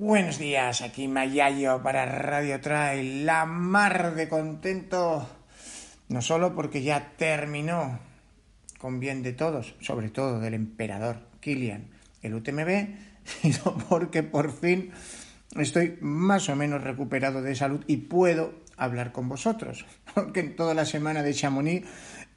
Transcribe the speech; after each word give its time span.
Buenos 0.00 0.38
días, 0.38 0.80
aquí 0.80 1.08
Mayayo 1.08 1.82
para 1.82 2.06
Radio 2.06 2.58
Trail, 2.58 3.26
la 3.26 3.44
mar 3.44 4.14
de 4.14 4.30
contento, 4.30 5.28
no 6.08 6.22
solo 6.22 6.54
porque 6.54 6.82
ya 6.82 7.12
terminó 7.18 8.00
con 8.78 8.98
bien 8.98 9.22
de 9.22 9.34
todos, 9.34 9.74
sobre 9.80 10.08
todo 10.08 10.40
del 10.40 10.54
emperador 10.54 11.18
Kilian, 11.40 11.90
el 12.22 12.32
UTMB, 12.32 12.96
sino 13.42 13.76
porque 13.90 14.22
por 14.22 14.52
fin 14.52 14.90
estoy 15.58 15.98
más 16.00 16.48
o 16.48 16.56
menos 16.56 16.82
recuperado 16.82 17.42
de 17.42 17.54
salud 17.54 17.84
y 17.86 17.98
puedo 17.98 18.54
hablar 18.78 19.12
con 19.12 19.28
vosotros, 19.28 19.84
porque 20.14 20.40
en 20.40 20.56
toda 20.56 20.72
la 20.72 20.86
semana 20.86 21.22
de 21.22 21.34
Chamonix 21.34 21.86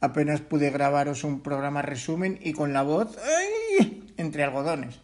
apenas 0.02 0.42
pude 0.42 0.70
grabaros 0.70 1.24
un 1.24 1.40
programa 1.40 1.82
resumen 1.82 2.38
y 2.44 2.52
con 2.52 2.74
la 2.74 2.84
voz 2.84 3.18
entre 4.18 4.44
algodones. 4.44 5.00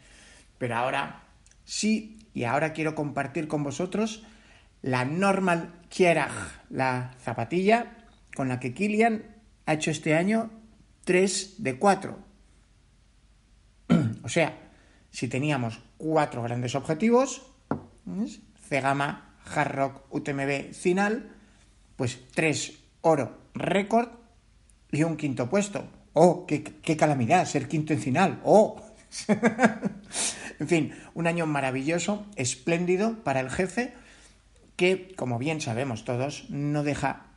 Pero 0.57 0.75
ahora 0.75 1.23
sí 1.63 2.18
y 2.33 2.43
ahora 2.43 2.73
quiero 2.73 2.95
compartir 2.95 3.47
con 3.47 3.63
vosotros 3.63 4.23
la 4.81 5.05
Normal 5.05 5.73
Kierag, 5.89 6.31
la 6.69 7.11
zapatilla 7.21 7.97
con 8.35 8.47
la 8.47 8.59
que 8.59 8.73
Kilian 8.73 9.23
ha 9.65 9.73
hecho 9.73 9.91
este 9.91 10.15
año 10.15 10.49
3 11.05 11.55
de 11.63 11.77
4. 11.77 12.19
o 14.23 14.29
sea, 14.29 14.57
si 15.11 15.27
teníamos 15.27 15.81
cuatro 15.97 16.43
grandes 16.43 16.75
objetivos, 16.75 17.45
Cegama, 18.67 19.35
Hard 19.53 19.75
Rock, 19.75 20.05
UTMB, 20.11 20.73
Final, 20.73 21.31
pues 21.95 22.19
tres 22.33 22.79
oro 23.01 23.39
récord 23.53 24.09
y 24.91 25.03
un 25.03 25.17
quinto 25.17 25.49
puesto. 25.49 25.85
¡Oh, 26.13 26.45
qué, 26.45 26.63
qué 26.63 26.95
calamidad! 26.95 27.45
Ser 27.45 27.67
quinto 27.67 27.93
en 27.93 27.99
final. 27.99 28.41
¡Oh! 28.43 28.81
En 30.59 30.67
fin, 30.67 30.93
un 31.13 31.27
año 31.27 31.45
maravilloso, 31.45 32.25
espléndido 32.35 33.23
para 33.23 33.39
el 33.39 33.49
jefe, 33.49 33.93
que, 34.75 35.13
como 35.15 35.39
bien 35.39 35.61
sabemos 35.61 36.05
todos, 36.05 36.49
no 36.49 36.83
deja 36.83 37.27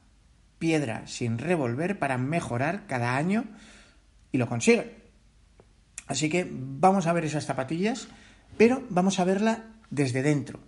piedra 0.58 1.06
sin 1.06 1.38
revolver 1.38 1.98
para 1.98 2.18
mejorar 2.18 2.86
cada 2.86 3.16
año 3.16 3.44
y 4.30 4.38
lo 4.38 4.48
consigue. 4.48 4.96
Así 6.06 6.28
que 6.28 6.48
vamos 6.50 7.06
a 7.06 7.12
ver 7.12 7.24
esas 7.24 7.46
zapatillas, 7.46 8.08
pero 8.56 8.82
vamos 8.90 9.18
a 9.18 9.24
verla 9.24 9.64
desde 9.90 10.22
dentro. 10.22 10.60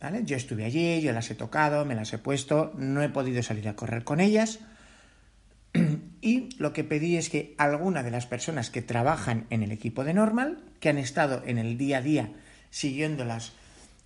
¿Vale? 0.00 0.24
Yo 0.24 0.36
estuve 0.36 0.64
allí, 0.64 1.00
yo 1.00 1.12
las 1.12 1.30
he 1.30 1.34
tocado, 1.34 1.84
me 1.84 1.94
las 1.94 2.12
he 2.12 2.18
puesto, 2.18 2.72
no 2.76 3.02
he 3.02 3.08
podido 3.08 3.42
salir 3.42 3.68
a 3.68 3.76
correr 3.76 4.04
con 4.04 4.20
ellas. 4.20 4.60
Y 6.20 6.48
lo 6.58 6.72
que 6.72 6.84
pedí 6.84 7.16
es 7.16 7.30
que 7.30 7.54
alguna 7.58 8.02
de 8.02 8.10
las 8.10 8.26
personas 8.26 8.70
que 8.70 8.82
trabajan 8.82 9.46
en 9.50 9.62
el 9.62 9.72
equipo 9.72 10.04
de 10.04 10.14
Normal, 10.14 10.64
que 10.80 10.88
han 10.88 10.98
estado 10.98 11.42
en 11.46 11.58
el 11.58 11.78
día 11.78 11.98
a 11.98 12.02
día 12.02 12.32
siguiéndolas, 12.70 13.52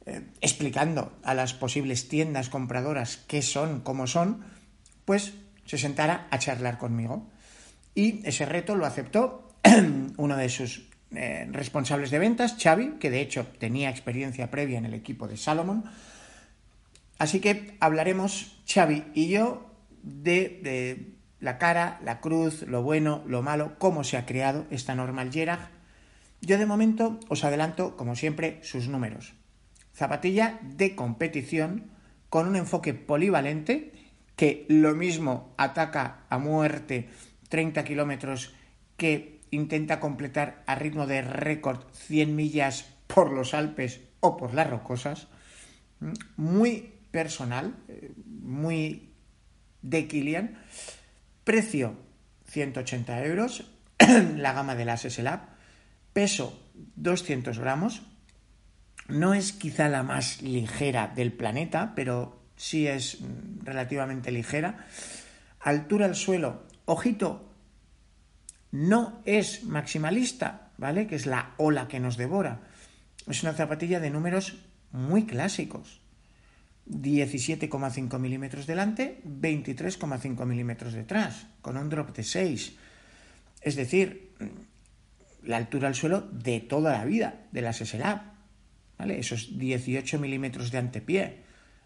eh, 0.07 0.23
explicando 0.41 1.13
a 1.23 1.35
las 1.35 1.55
posibles 1.55 2.09
tiendas 2.09 2.49
compradoras 2.49 3.17
qué 3.27 3.43
son, 3.43 3.81
cómo 3.81 4.07
son, 4.07 4.45
pues 5.05 5.33
se 5.65 5.79
sentara 5.79 6.27
a 6.31 6.39
charlar 6.39 6.79
conmigo. 6.79 7.31
Y 7.95 8.27
ese 8.27 8.47
reto 8.47 8.75
lo 8.75 8.87
aceptó 8.87 9.49
uno 10.17 10.37
de 10.37 10.49
sus 10.49 10.89
eh, 11.15 11.47
responsables 11.51 12.11
de 12.11 12.19
ventas, 12.19 12.57
Xavi, 12.59 12.95
que 12.99 13.11
de 13.11 13.21
hecho 13.21 13.47
tenía 13.59 13.91
experiencia 13.91 14.51
previa 14.51 14.79
en 14.79 14.87
el 14.87 14.95
equipo 14.95 15.29
de 15.29 15.37
Salomon. 15.37 15.85
Así 17.19 17.41
que 17.41 17.77
hablaremos, 17.81 18.59
Xavi 18.67 19.05
y 19.15 19.29
yo, 19.29 19.71
de, 20.03 20.61
de 20.63 21.13
la 21.43 21.59
cara, 21.59 21.99
la 22.05 22.21
cruz, 22.21 22.63
lo 22.63 22.83
bueno, 22.83 23.25
lo 23.27 23.43
malo, 23.43 23.75
cómo 23.79 24.05
se 24.05 24.17
ha 24.17 24.25
creado 24.25 24.65
esta 24.71 24.95
normal 24.95 25.33
Yerag. 25.33 25.71
Yo 26.41 26.57
de 26.57 26.67
momento 26.67 27.19
os 27.29 27.43
adelanto, 27.43 27.97
como 27.97 28.15
siempre, 28.15 28.61
sus 28.63 28.87
números. 28.87 29.35
Zapatilla 29.93 30.61
de 30.63 30.95
competición 30.95 31.91
con 32.31 32.47
un 32.47 32.55
enfoque 32.55 32.95
polivalente 32.95 33.93
que 34.37 34.67
lo 34.69 34.95
mismo 34.95 35.53
ataca 35.59 36.25
a 36.31 36.39
muerte 36.39 37.09
30 37.49 37.83
kilómetros 37.83 38.55
que 38.97 39.41
intenta 39.51 39.99
completar 39.99 40.63
a 40.67 40.77
ritmo 40.77 41.09
de 41.09 41.23
récord 41.23 41.83
100 41.93 42.37
millas 42.37 42.87
por 43.09 43.33
los 43.33 43.53
Alpes 43.53 44.01
o 44.21 44.37
por 44.37 44.55
las 44.55 44.71
rocosas. 44.71 45.27
Muy 46.37 46.95
personal, 47.11 47.75
eh, 47.89 48.13
muy 48.27 49.11
de 49.83 50.07
Kilian 50.07 50.57
Precio 51.45 51.97
180 52.47 53.25
euros, 53.25 53.71
la 54.37 54.53
gama 54.53 54.75
de 54.75 54.85
las 54.85 55.03
SLAB. 55.03 55.41
Peso 56.13 56.71
200 56.97 57.59
gramos. 57.59 58.03
No 59.09 59.35
es 59.35 59.53
quizá 59.53 59.89
la 59.89 60.03
más 60.03 60.43
ligera 60.43 61.09
del 61.09 61.33
planeta, 61.33 61.95
pero 61.97 62.41
sí 62.57 62.87
es 62.87 63.21
mm, 63.21 63.65
relativamente 63.65 64.31
ligera. 64.31 64.87
Altura 65.61 66.07
al 66.07 66.15
suelo, 66.15 66.67
ojito, 66.85 67.53
no 68.71 69.21
es 69.25 69.65
maximalista, 69.65 70.71
¿vale? 70.79 71.07
Que 71.07 71.17
es 71.17 71.27
la 71.27 71.55
ola 71.57 71.89
que 71.89 72.01
nos 72.01 72.17
devora. 72.17 72.61
Es 73.27 73.43
una 73.43 73.53
zapatilla 73.53 74.01
de 74.01 74.11
números 74.11 74.59
muy 74.93 75.27
clásicos. 75.27 76.02
17,5 76.89 78.19
milímetros 78.19 78.67
delante, 78.67 79.21
23,5 79.25 80.45
milímetros 80.47 80.93
detrás, 80.93 81.47
con 81.61 81.77
un 81.77 81.89
drop 81.89 82.15
de 82.15 82.25
6. 82.25 82.77
Es 83.61 83.77
decir, 83.77 84.33
la 85.45 85.57
altura 85.57 85.89
al 85.89 85.95
suelo 85.95 86.21
de 86.21 86.61
toda 86.61 86.93
la 86.93 87.05
vida 87.05 87.47
de 87.53 87.63
las 87.63 87.79
SLAB, 87.79 88.21
¿vale? 88.99 89.19
Esos 89.19 89.59
18 89.59 90.19
milímetros 90.19 90.71
de 90.71 90.79
antepié. 90.79 91.43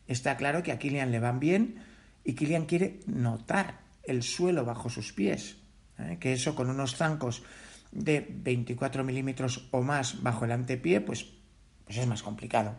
Está 0.06 0.36
claro 0.36 0.62
que 0.62 0.72
a 0.72 0.78
Kilian 0.78 1.10
le 1.10 1.20
van 1.20 1.40
bien 1.40 1.76
y 2.24 2.34
Kilian 2.34 2.66
quiere 2.66 3.00
notar 3.06 3.80
el 4.04 4.22
suelo 4.22 4.64
bajo 4.64 4.88
sus 4.88 5.12
pies, 5.12 5.56
¿eh? 5.98 6.18
que 6.20 6.32
eso 6.32 6.54
con 6.54 6.70
unos 6.70 6.96
zancos 6.96 7.42
de 7.92 8.26
24 8.28 9.04
milímetros 9.04 9.68
o 9.70 9.82
más 9.82 10.22
bajo 10.22 10.44
el 10.44 10.52
antepié, 10.52 11.00
pues, 11.00 11.26
pues 11.84 11.98
es 11.98 12.06
más 12.06 12.22
complicado. 12.22 12.76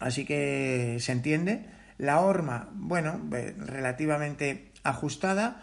Así 0.00 0.24
que 0.24 0.96
se 0.98 1.12
entiende. 1.12 1.66
La 1.98 2.20
horma, 2.20 2.70
bueno, 2.72 3.20
relativamente 3.58 4.72
ajustada, 4.82 5.62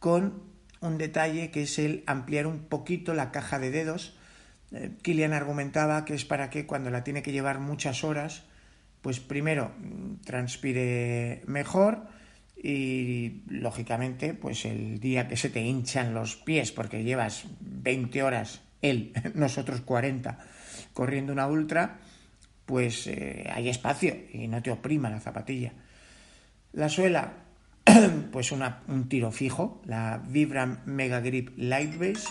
con 0.00 0.42
un 0.80 0.98
detalle 0.98 1.50
que 1.50 1.62
es 1.62 1.78
el 1.78 2.02
ampliar 2.06 2.46
un 2.46 2.64
poquito 2.64 3.14
la 3.14 3.30
caja 3.30 3.58
de 3.58 3.70
dedos. 3.70 4.18
Eh, 4.72 4.90
Kilian 5.02 5.32
argumentaba 5.32 6.04
que 6.04 6.14
es 6.14 6.24
para 6.24 6.50
que 6.50 6.66
cuando 6.66 6.90
la 6.90 7.04
tiene 7.04 7.22
que 7.22 7.32
llevar 7.32 7.60
muchas 7.60 8.04
horas, 8.04 8.44
pues 9.00 9.20
primero 9.20 9.72
mm, 9.78 10.24
transpire 10.24 11.42
mejor 11.46 12.08
y 12.60 13.42
lógicamente 13.48 14.34
pues 14.34 14.64
el 14.64 14.98
día 14.98 15.28
que 15.28 15.36
se 15.36 15.50
te 15.50 15.60
hinchan 15.60 16.14
los 16.14 16.34
pies 16.36 16.72
porque 16.72 17.04
llevas 17.04 17.44
20 17.60 18.22
horas, 18.24 18.62
él, 18.82 19.12
nosotros 19.34 19.80
40, 19.82 20.38
corriendo 20.92 21.32
una 21.32 21.46
ultra, 21.46 22.00
pues 22.66 23.06
eh, 23.06 23.48
hay 23.52 23.68
espacio 23.68 24.14
y 24.32 24.48
no 24.48 24.62
te 24.62 24.72
oprima 24.72 25.08
la 25.08 25.20
zapatilla. 25.20 25.72
La 26.72 26.88
suela, 26.88 27.32
pues 28.32 28.52
un 28.52 29.08
tiro 29.08 29.30
fijo, 29.30 29.80
la 29.86 30.22
Vibram 30.28 30.80
Mega 30.84 31.20
Grip 31.20 31.50
Light 31.56 31.96
Base, 31.96 32.28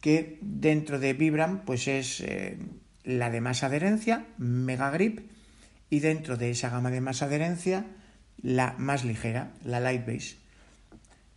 que 0.00 0.38
dentro 0.42 0.98
de 0.98 1.14
Vibram 1.14 1.64
pues 1.64 1.88
es 1.88 2.20
eh, 2.20 2.58
la 3.02 3.30
de 3.30 3.40
más 3.40 3.64
adherencia, 3.64 4.26
Mega 4.36 4.90
Grip, 4.90 5.20
y 5.88 6.00
dentro 6.00 6.36
de 6.36 6.50
esa 6.50 6.68
gama 6.68 6.90
de 6.90 7.00
más 7.00 7.22
adherencia, 7.22 7.86
la 8.42 8.74
más 8.78 9.04
ligera, 9.04 9.52
la 9.64 9.80
Light 9.80 10.06
Base. 10.06 10.36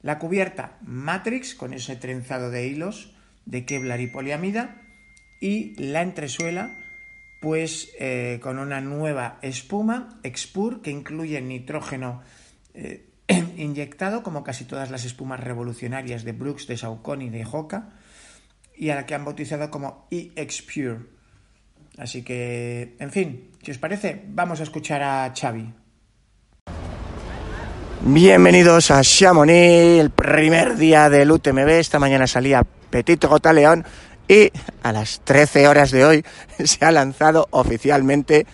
La 0.01 0.19
cubierta 0.19 0.77
Matrix 0.81 1.55
con 1.55 1.73
ese 1.73 1.95
trenzado 1.95 2.51
de 2.51 2.67
hilos 2.67 3.15
de 3.45 3.65
Kevlar 3.65 4.01
y 4.01 4.07
poliamida 4.07 4.81
y 5.39 5.73
la 5.81 6.01
entresuela 6.01 6.82
pues 7.43 7.89
eh, 7.99 8.39
con 8.41 8.57
una 8.57 8.79
nueva 8.79 9.37
espuma, 9.41 10.17
Expur, 10.23 10.81
que 10.81 10.91
incluye 10.91 11.41
nitrógeno 11.41 12.21
eh, 12.73 13.03
inyectado, 13.57 14.23
como 14.23 14.45
casi 14.45 14.63
todas 14.63 14.89
las 14.89 15.03
espumas 15.03 15.41
revolucionarias 15.41 16.23
de 16.23 16.31
Brooks, 16.31 16.67
de 16.67 16.77
Saucony 16.77 17.23
y 17.23 17.29
de 17.31 17.45
Hoka, 17.45 17.89
y 18.77 18.91
a 18.91 18.95
la 18.95 19.05
que 19.05 19.13
han 19.13 19.25
bautizado 19.25 19.69
como 19.69 20.07
E-Expure. 20.09 20.99
Así 21.97 22.23
que, 22.23 22.95
en 22.97 23.11
fin, 23.11 23.51
si 23.61 23.71
os 23.71 23.77
parece, 23.77 24.23
vamos 24.25 24.61
a 24.61 24.63
escuchar 24.63 25.03
a 25.03 25.33
Xavi. 25.37 25.67
Bienvenidos 28.05 28.89
a 28.89 29.01
Chamonix, 29.01 29.99
el 29.99 30.11
primer 30.11 30.77
día 30.77 31.09
del 31.09 31.29
UTMB. 31.29 31.67
Esta 31.67 31.99
mañana 31.99 32.25
salía 32.25 32.63
Petito 32.89 33.27
Gota 33.27 33.51
León 33.51 33.83
y 34.33 34.51
a 34.81 34.91
las 34.91 35.21
13 35.23 35.67
horas 35.67 35.91
de 35.91 36.05
hoy 36.05 36.25
se 36.63 36.83
ha 36.83 36.91
lanzado 36.91 37.47
oficialmente 37.51 38.47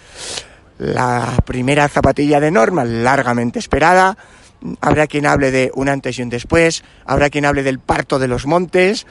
la 0.77 1.37
primera 1.45 1.87
zapatilla 1.87 2.39
de 2.39 2.51
Normal, 2.51 3.03
largamente 3.03 3.59
esperada. 3.59 4.17
Habrá 4.81 5.07
quien 5.07 5.25
hable 5.25 5.51
de 5.51 5.71
un 5.73 5.87
antes 5.87 6.19
y 6.19 6.21
un 6.21 6.29
después, 6.29 6.83
habrá 7.05 7.29
quien 7.29 7.45
hable 7.45 7.63
del 7.63 7.79
parto 7.79 8.19
de 8.19 8.27
los 8.27 8.45
montes, 8.45 9.07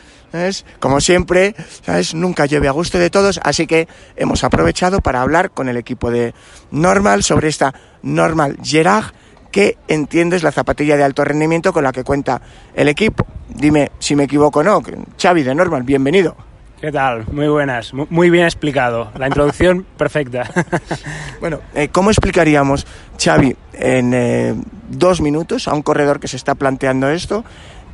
como 0.78 1.00
siempre, 1.00 1.54
¿sabes? 1.86 2.14
nunca 2.14 2.44
llueve 2.44 2.68
a 2.68 2.72
gusto 2.72 2.98
de 2.98 3.08
todos, 3.08 3.40
así 3.42 3.66
que 3.66 3.88
hemos 4.16 4.44
aprovechado 4.44 5.00
para 5.00 5.22
hablar 5.22 5.50
con 5.50 5.70
el 5.70 5.78
equipo 5.78 6.10
de 6.10 6.34
Normal 6.70 7.22
sobre 7.22 7.48
esta 7.48 7.72
Normal 8.02 8.58
Gerard, 8.62 9.14
que 9.50 9.78
entiendes 9.88 10.42
la 10.42 10.52
zapatilla 10.52 10.98
de 10.98 11.04
alto 11.04 11.24
rendimiento 11.24 11.72
con 11.72 11.82
la 11.82 11.92
que 11.92 12.04
cuenta 12.04 12.42
el 12.74 12.88
equipo. 12.88 13.26
Dime 13.48 13.90
si 13.98 14.14
me 14.14 14.24
equivoco 14.24 14.60
o 14.60 14.62
no. 14.62 14.82
Xavi 15.18 15.44
de 15.44 15.54
Normal, 15.54 15.82
bienvenido. 15.82 16.47
¿Qué 16.80 16.92
tal? 16.92 17.25
Muy 17.32 17.48
buenas, 17.48 17.92
muy 17.92 18.30
bien 18.30 18.44
explicado. 18.44 19.10
La 19.19 19.26
introducción 19.26 19.84
perfecta. 19.98 20.48
bueno, 21.40 21.60
eh, 21.75 21.88
¿cómo 21.88 22.10
explicaríamos, 22.10 22.86
Xavi, 23.19 23.56
en 23.72 24.14
eh, 24.14 24.54
dos 24.88 25.20
minutos 25.20 25.66
a 25.66 25.75
un 25.75 25.82
corredor 25.82 26.20
que 26.20 26.28
se 26.28 26.36
está 26.36 26.54
planteando 26.54 27.08
esto? 27.10 27.44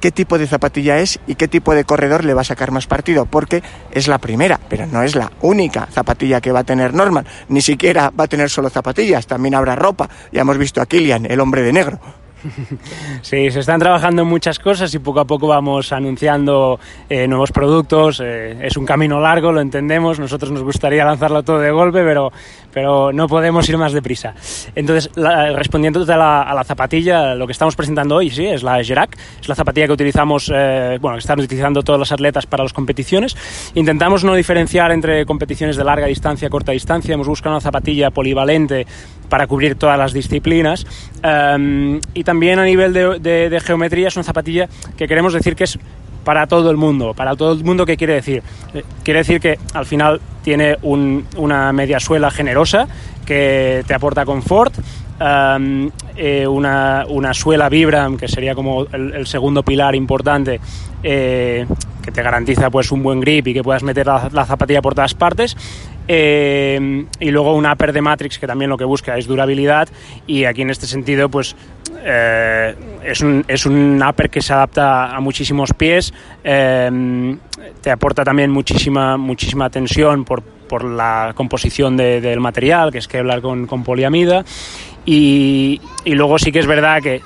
qué 0.01 0.13
tipo 0.13 0.37
de 0.37 0.47
zapatilla 0.47 0.99
es 0.99 1.19
y 1.27 1.37
qué 1.37 1.49
tipo 1.49 1.75
de 1.75 1.85
corredor 1.85 2.27
le 2.27 2.35
va 2.35 2.43
a 2.43 2.45
sacar 2.45 2.71
más 2.73 2.87
partido, 2.87 3.25
porque 3.25 3.63
es 3.91 4.07
la 4.07 4.19
primera, 4.19 4.61
pero 4.69 4.87
no 4.87 5.03
es 5.03 5.15
la 5.15 5.33
única 5.41 5.87
zapatilla 5.87 6.43
que 6.43 6.53
va 6.53 6.61
a 6.61 6.65
tener 6.65 6.93
Norman, 6.93 7.25
ni 7.49 7.63
siquiera 7.63 8.11
va 8.11 8.25
a 8.25 8.29
tener 8.29 8.51
solo 8.51 8.69
zapatillas, 8.69 9.27
también 9.27 9.55
habrá 9.55 9.77
ropa, 9.77 10.11
ya 10.31 10.43
hemos 10.43 10.59
visto 10.59 10.83
a 10.83 10.87
Kilian, 10.87 11.25
el 11.25 11.41
hombre 11.41 11.63
de 11.63 11.73
negro. 11.73 12.01
Sí, 13.23 13.51
se 13.51 13.61
están 13.61 13.81
trabajando 13.81 14.25
muchas 14.25 14.59
cosas 14.59 14.95
y 14.95 14.99
poco 14.99 15.21
a 15.21 15.25
poco 15.25 15.47
vamos 15.49 15.93
anunciando 15.93 16.79
eh, 17.09 17.27
nuevos 17.27 17.53
productos. 17.53 18.21
Eh, 18.23 18.59
es 18.63 18.77
un 18.77 18.85
camino 18.85 19.21
largo, 19.21 19.53
lo 19.53 19.61
entendemos. 19.61 20.19
Nosotros 20.19 20.51
nos 20.53 20.63
gustaría 20.63 21.05
lanzarlo 21.05 21.43
todo 21.43 21.59
de 21.59 21.71
golpe, 21.71 22.05
pero, 22.05 22.33
pero 22.73 23.13
no 23.13 23.27
podemos 23.29 23.69
ir 23.69 23.79
más 23.79 23.93
deprisa. 23.93 24.35
Entonces, 24.75 25.11
respondiendo 25.15 26.03
a 26.03 26.55
la, 26.55 26.65
zapatilla, 26.65 27.35
lo 27.35 27.47
que 27.47 27.53
estamos 27.53 27.77
presentando 27.77 28.17
hoy, 28.17 28.31
sí, 28.31 28.47
es 28.47 28.63
la 28.63 28.83
Gerac. 28.83 29.17
Es 29.41 29.49
la 29.49 29.55
zapatilla 29.55 29.87
que 29.87 29.93
utilizamos, 29.93 30.51
eh, 30.55 30.99
bueno, 31.01 31.17
que 31.17 31.21
están 31.21 31.41
utilizando 31.41 31.83
todos 31.83 31.99
los 31.99 32.13
atletas 32.13 32.47
para 32.47 32.63
las 32.63 32.73
competiciones. 32.73 33.37
Intentamos 33.75 34.25
no 34.25 34.35
diferenciar 34.35 34.93
entre 34.93 35.25
competiciones 35.25 35.77
de 35.77 35.85
larga 35.85 36.07
distancia 36.07 36.49
corta 36.51 36.73
distancia. 36.73 37.15
Hemos 37.15 37.29
buscado 37.29 37.55
una 37.55 37.61
zapatilla 37.61 38.11
polivalente 38.11 38.87
para 39.29 39.47
cubrir 39.47 39.77
todas 39.77 39.99
las 39.99 40.13
disciplinas. 40.13 40.87
Em, 41.23 42.01
y 42.15 42.25
también 42.25 42.59
a 42.59 42.65
nivel 42.65 42.93
de, 42.93 43.63
geometría 43.65 44.09
es 44.09 44.17
una 44.17 44.25
zapatilla 44.25 44.69
que 44.97 45.09
queremos 45.09 45.33
decir 45.33 45.57
que 45.57 45.65
es 45.65 45.79
para 46.25 46.47
todo 46.47 46.71
el 46.71 46.77
mundo. 46.77 47.15
Para 47.15 47.37
todo 47.37 47.53
el 47.53 47.65
mundo, 47.65 47.85
¿qué 47.85 47.97
quiere 47.97 48.15
decir? 48.15 48.43
Eh, 48.73 48.83
quiere 49.03 49.21
decir 49.21 49.41
que 49.41 49.59
al 49.75 49.87
final 49.87 50.21
tiene 50.43 50.77
una 50.83 51.73
media 51.73 52.01
suela 52.01 52.31
generosa 52.31 52.87
que 53.25 53.85
te 53.87 53.95
aporta 53.95 54.25
confort, 54.25 54.75
em, 55.19 55.91
eh, 56.17 56.47
una, 56.47 57.35
suela 57.35 57.69
Vibram, 57.69 58.17
que 58.17 58.29
sería 58.29 58.55
como 58.55 58.85
el, 58.93 59.27
segundo 59.27 59.63
pilar 59.63 59.95
importante, 59.95 60.61
eh, 61.03 61.67
que 62.03 62.11
te 62.11 62.23
garantiza 62.23 62.71
pues 62.71 62.93
un 62.93 63.03
buen 63.03 63.21
grip 63.21 63.49
y 63.49 63.55
que 63.55 63.63
puedas 63.63 63.83
meter 63.83 64.07
la 64.07 64.45
zapatilla 64.45 64.83
por 64.83 64.95
todas 64.95 65.15
partes, 65.15 65.57
eh, 66.09 67.07
y 67.21 67.31
luego 67.31 67.55
un 67.55 67.67
upper 67.67 67.93
de 67.93 68.01
Matrix 68.01 68.39
que 68.39 68.47
también 68.47 68.71
lo 68.71 68.77
que 68.77 68.85
busca 68.85 69.17
es 69.17 69.27
durabilidad 69.27 69.89
y 70.27 70.45
aquí 70.45 70.63
en 70.63 70.71
este 70.71 70.87
sentido 70.87 71.29
pues 71.29 71.57
eh, 72.05 72.75
es, 73.05 73.21
un, 73.23 73.45
es 73.49 73.65
un 73.65 74.03
upper 74.03 74.29
que 74.29 74.43
se 74.43 74.53
adapta 74.53 75.15
a 75.15 75.21
muchísimos 75.21 75.73
pies, 75.73 76.13
eh, 76.43 77.37
te 77.81 77.91
aporta 77.91 78.25
también 78.25 78.51
muchísima, 78.51 79.17
muchísima 79.17 79.71
tensión 79.71 80.25
por, 80.25 80.43
por 80.43 80.85
la 80.85 81.33
composición 81.35 81.97
del 81.97 82.41
material, 82.41 82.93
que 82.93 82.99
es 82.99 83.09
que 83.09 83.19
hablar 83.19 83.41
con, 83.41 83.67
con 83.67 83.85
poliamida. 83.85 84.45
Y, 85.07 85.81
y 86.05 86.15
luego 86.15 86.39
sí 86.39 86.51
que 86.51 86.59
es 86.59 86.67
verdad 86.67 87.03
que 87.03 87.21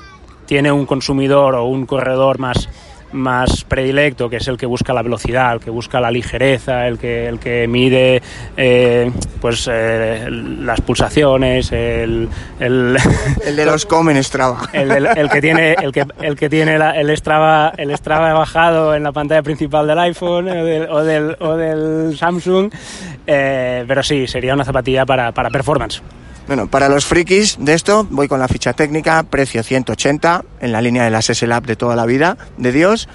tiene 0.45 0.71
un 0.71 0.85
consumidor 0.85 1.55
o 1.55 1.65
un 1.65 1.85
corredor 1.85 2.39
más 2.39 2.69
más 3.11 3.63
predilecto, 3.63 4.29
que 4.29 4.37
es 4.37 4.47
el 4.47 4.57
que 4.57 4.65
busca 4.65 4.93
la 4.93 5.01
velocidad, 5.01 5.53
el 5.53 5.59
que 5.59 5.69
busca 5.69 5.99
la 5.99 6.11
ligereza, 6.11 6.87
el 6.87 6.97
que, 6.97 7.27
el 7.27 7.39
que 7.39 7.67
mide 7.67 8.21
eh, 8.57 9.11
pues 9.41 9.69
eh, 9.71 10.27
las 10.29 10.81
pulsaciones, 10.81 11.71
el, 11.71 12.29
el, 12.59 12.97
de 13.55 13.65
los 13.65 13.85
comen 13.85 14.23
Strava. 14.23 14.69
El, 14.73 14.91
el, 14.91 15.29
que 15.29 15.41
tiene, 15.41 15.73
el 15.73 15.91
que, 15.91 16.05
el 16.21 16.35
que 16.35 16.49
tiene 16.49 16.75
el 16.75 17.17
Strava, 17.17 17.73
el 17.77 17.95
Strava 17.97 18.33
bajado 18.33 18.95
en 18.95 19.03
la 19.03 19.11
pantalla 19.11 19.43
principal 19.43 19.87
del 19.87 19.99
iPhone 19.99 20.49
o 20.49 21.03
del, 21.03 21.35
o 21.39 21.55
del, 21.55 22.17
Samsung, 22.17 22.71
eh, 23.25 23.85
pero 23.87 24.03
sí, 24.03 24.27
sería 24.27 24.53
una 24.53 24.65
zapatilla 24.65 25.05
para, 25.05 25.31
para 25.31 25.49
performance. 25.49 26.01
Bueno, 26.49 26.65
para 26.65 26.89
los 26.89 27.05
frikis 27.05 27.57
de 27.59 27.75
esto, 27.75 28.07
voy 28.09 28.27
con 28.27 28.39
la 28.39 28.47
ficha 28.47 28.73
técnica, 28.73 29.21
precio 29.21 29.61
180, 29.61 30.43
en 30.61 30.71
la 30.71 30.81
línea 30.81 31.03
de 31.03 31.11
las 31.11 31.29
S-Lab 31.29 31.67
de 31.67 31.75
toda 31.75 31.95
la 31.95 32.07
vida, 32.07 32.39
de 32.57 32.71
Dios. 32.71 33.07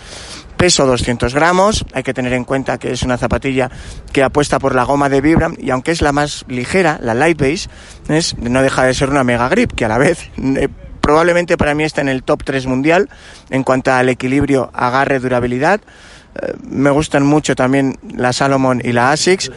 Peso 0.57 0.87
200 0.87 1.35
gramos, 1.35 1.85
hay 1.95 2.05
que 2.05 2.15
tener 2.15 2.33
en 2.33 2.45
cuenta 2.45 2.79
que 2.79 2.93
es 2.93 3.03
una 3.03 3.19
zapatilla 3.19 3.73
que 4.13 4.23
apuesta 4.23 4.61
por 4.61 4.77
la 4.77 4.85
goma 4.85 5.09
de 5.09 5.21
Vibram 5.21 5.57
y 5.59 5.71
aunque 5.71 5.91
es 5.91 6.01
la 6.01 6.13
más 6.13 6.45
ligera, 6.47 7.01
la 7.03 7.15
Light 7.15 7.37
Base, 7.37 7.69
es, 8.09 8.39
no 8.39 8.63
deja 8.63 8.85
de 8.85 8.95
ser 8.95 9.11
una 9.11 9.25
mega 9.25 9.49
grip, 9.49 9.73
que 9.73 9.85
a 9.85 9.89
la 9.89 9.99
vez 9.99 10.31
eh, 10.39 10.69
probablemente 11.01 11.57
para 11.57 11.75
mí 11.75 11.83
está 11.83 12.03
en 12.03 12.11
el 12.11 12.23
top 12.23 12.45
3 12.45 12.67
mundial 12.67 13.11
en 13.51 13.65
cuanto 13.65 13.93
al 13.93 14.11
equilibrio 14.11 14.71
agarre-durabilidad 14.73 15.81
me 16.69 16.91
gustan 16.91 17.25
mucho 17.25 17.55
también 17.55 17.97
la 18.17 18.33
Salomon 18.33 18.81
y 18.85 18.93
la 18.93 19.13
Asics. 19.13 19.51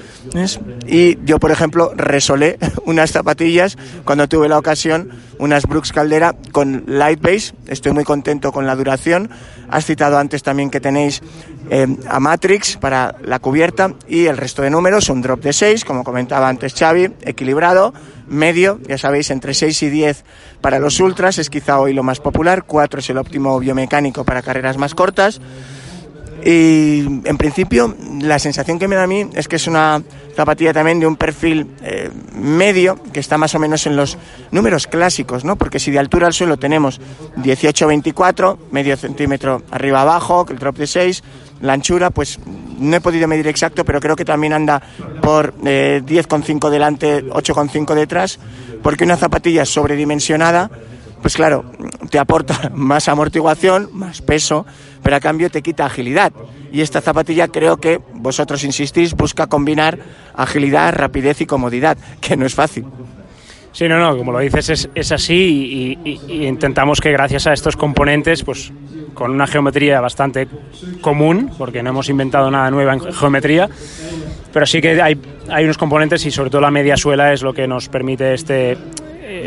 Y 0.85 1.17
yo, 1.25 1.39
por 1.39 1.51
ejemplo, 1.51 1.91
resolé 1.95 2.57
unas 2.85 3.11
zapatillas 3.11 3.77
cuando 4.05 4.27
tuve 4.27 4.47
la 4.49 4.57
ocasión, 4.57 5.09
unas 5.39 5.65
Brooks 5.65 5.91
Caldera 5.91 6.35
con 6.51 6.83
Light 6.87 7.21
Base. 7.21 7.53
Estoy 7.67 7.93
muy 7.93 8.03
contento 8.03 8.51
con 8.51 8.67
la 8.67 8.75
duración. 8.75 9.29
Has 9.69 9.85
citado 9.85 10.17
antes 10.17 10.43
también 10.43 10.69
que 10.69 10.79
tenéis 10.79 11.21
eh, 11.69 11.87
a 12.07 12.19
Matrix 12.19 12.77
para 12.77 13.15
la 13.23 13.39
cubierta 13.39 13.93
y 14.07 14.27
el 14.27 14.37
resto 14.37 14.61
de 14.61 14.69
números, 14.69 15.09
un 15.09 15.21
drop 15.21 15.41
de 15.41 15.53
6, 15.53 15.83
como 15.83 16.03
comentaba 16.03 16.47
antes 16.47 16.73
Xavi, 16.73 17.09
equilibrado, 17.23 17.93
medio, 18.27 18.79
ya 18.87 18.97
sabéis, 18.97 19.31
entre 19.31 19.53
6 19.53 19.83
y 19.83 19.89
10 19.89 20.23
para 20.61 20.79
los 20.79 20.99
ultras, 20.99 21.39
es 21.39 21.49
quizá 21.49 21.79
hoy 21.79 21.93
lo 21.93 22.03
más 22.03 22.19
popular, 22.19 22.63
4 22.65 22.99
es 22.99 23.09
el 23.09 23.17
óptimo 23.17 23.59
biomecánico 23.59 24.23
para 24.23 24.41
carreras 24.41 24.77
más 24.77 24.95
cortas. 24.95 25.41
Y 26.47 27.03
en 27.25 27.37
principio 27.37 27.93
la 28.21 28.39
sensación 28.39 28.79
que 28.79 28.87
me 28.87 28.95
da 28.95 29.03
a 29.03 29.07
mí 29.07 29.29
es 29.33 29.49
que 29.49 29.57
es 29.57 29.67
una 29.67 30.01
zapatilla 30.33 30.71
también 30.71 30.97
de 30.97 31.05
un 31.05 31.17
perfil 31.17 31.67
eh, 31.81 32.09
medio, 32.35 32.97
que 33.11 33.19
está 33.19 33.37
más 33.37 33.53
o 33.55 33.59
menos 33.59 33.85
en 33.85 33.97
los 33.97 34.17
números 34.51 34.87
clásicos, 34.87 35.43
¿no? 35.43 35.57
Porque 35.57 35.77
si 35.77 35.91
de 35.91 35.99
altura 35.99 36.27
al 36.27 36.31
suelo 36.31 36.55
tenemos 36.55 37.01
18-24, 37.35 38.59
medio 38.71 38.95
centímetro 38.95 39.61
arriba 39.71 40.03
abajo, 40.03 40.45
el 40.49 40.57
drop 40.57 40.77
de 40.77 40.87
6, 40.87 41.21
la 41.59 41.73
anchura, 41.73 42.11
pues 42.11 42.39
no 42.79 42.95
he 42.95 43.01
podido 43.01 43.27
medir 43.27 43.47
exacto, 43.49 43.83
pero 43.83 43.99
creo 43.99 44.15
que 44.15 44.23
también 44.23 44.53
anda 44.53 44.81
por 45.21 45.53
eh, 45.65 46.01
10,5 46.05 46.69
delante, 46.69 47.25
8,5 47.25 47.93
detrás, 47.93 48.39
porque 48.81 49.03
una 49.03 49.17
zapatilla 49.17 49.65
sobredimensionada 49.65 50.71
pues 51.21 51.35
claro, 51.35 51.65
te 52.09 52.19
aporta 52.19 52.71
más 52.73 53.07
amortiguación, 53.07 53.89
más 53.93 54.21
peso, 54.21 54.65
pero 55.03 55.15
a 55.15 55.19
cambio 55.19 55.49
te 55.49 55.61
quita 55.61 55.85
agilidad. 55.85 56.31
Y 56.71 56.81
esta 56.81 57.01
zapatilla 57.01 57.47
creo 57.47 57.77
que 57.77 57.99
vosotros 58.13 58.63
insistís, 58.63 59.13
busca 59.13 59.47
combinar 59.47 59.99
agilidad, 60.35 60.93
rapidez 60.93 61.41
y 61.41 61.45
comodidad, 61.45 61.97
que 62.21 62.37
no 62.37 62.45
es 62.45 62.55
fácil. 62.55 62.85
Sí, 63.77 63.87
no, 63.87 63.99
no, 63.99 64.17
como 64.17 64.31
lo 64.31 64.39
dices 64.39 64.89
es, 64.95 65.11
así 65.11 65.95
y, 66.03 66.45
intentamos 66.47 66.99
que 66.99 67.11
gracias 67.11 67.45
a 67.45 67.53
estos 67.53 67.75
componentes, 67.75 68.43
pues 68.43 68.73
con 69.13 69.29
una 69.29 69.45
geometría 69.45 70.01
bastante 70.01 70.47
común, 70.99 71.51
porque 71.59 71.83
no 71.83 71.91
hemos 71.91 72.09
inventado 72.09 72.49
nada 72.49 72.71
nuevo 72.71 72.91
en 72.91 73.13
geometría, 73.13 73.69
pero 74.51 74.65
sí 74.65 74.81
que 74.81 74.99
hay, 74.99 75.19
unos 75.63 75.77
componentes 75.77 76.25
y 76.25 76.31
sobre 76.31 76.49
todo 76.49 76.61
la 76.61 76.71
media 76.71 76.97
suela 76.97 77.31
es 77.31 77.43
lo 77.43 77.53
que 77.53 77.67
nos 77.67 77.87
permite 77.87 78.33
este, 78.33 78.75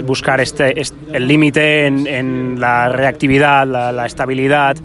buscar 0.04 0.40
este, 0.40 0.74
el 1.12 1.26
límite 1.26 1.86
en, 1.86 2.60
la 2.60 2.88
reactividad, 2.88 3.66
la, 3.66 4.06
estabilidad. 4.06 4.76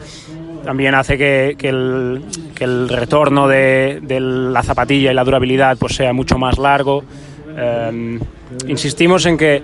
También 0.63 0.95
hace 0.95 1.17
que, 1.17 1.55
el, 1.62 2.89
retorno 2.89 3.48
de, 3.48 4.01
la 4.19 4.63
zapatilla 4.63 5.12
y 5.12 5.15
la 5.15 5.24
durabilidad 5.24 5.77
pues 5.77 5.95
sea 5.95 6.13
mucho 6.13 6.38
más 6.38 6.57
largo. 6.57 7.03
Em, 7.57 8.19
insistimos 8.67 9.25
en 9.25 9.38
que, 9.38 9.62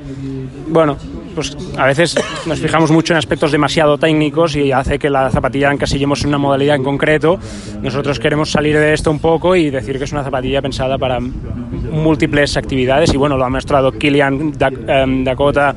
bueno, 0.68 0.98
pues 1.34 1.58
a 1.78 1.86
veces 1.86 2.16
nos 2.46 2.60
fijamos 2.60 2.92
mucho 2.92 3.14
en 3.14 3.18
aspectos 3.18 3.52
demasiado 3.52 3.98
técnicos 3.98 4.56
y 4.56 4.72
hace 4.72 5.00
que 5.00 5.10
la 5.10 5.30
zapatilla 5.30 5.68
la 5.68 5.74
encasillemos 5.74 6.22
en 6.24 6.30
una 6.30 6.38
modalidad 6.38 6.76
en 6.76 6.84
concreto. 6.84 7.40
Nosotros 7.82 8.20
queremos 8.20 8.52
salir 8.52 8.78
de 8.78 8.94
esto 8.94 9.12
un 9.12 9.20
poco 9.20 9.56
y 9.56 9.70
decir 9.70 9.98
que 9.98 10.06
es 10.06 10.12
una 10.12 10.24
zapatilla 10.24 10.62
pensada 10.62 10.98
para 10.98 11.20
múltiples 11.20 12.58
actividades 12.58 13.14
y 13.14 13.18
bueno, 13.18 13.38
lo 13.38 13.46
ha 13.46 13.50
mostrado 13.50 13.92
Kilian 13.92 14.54
em, 14.88 15.24
Dakota 15.24 15.76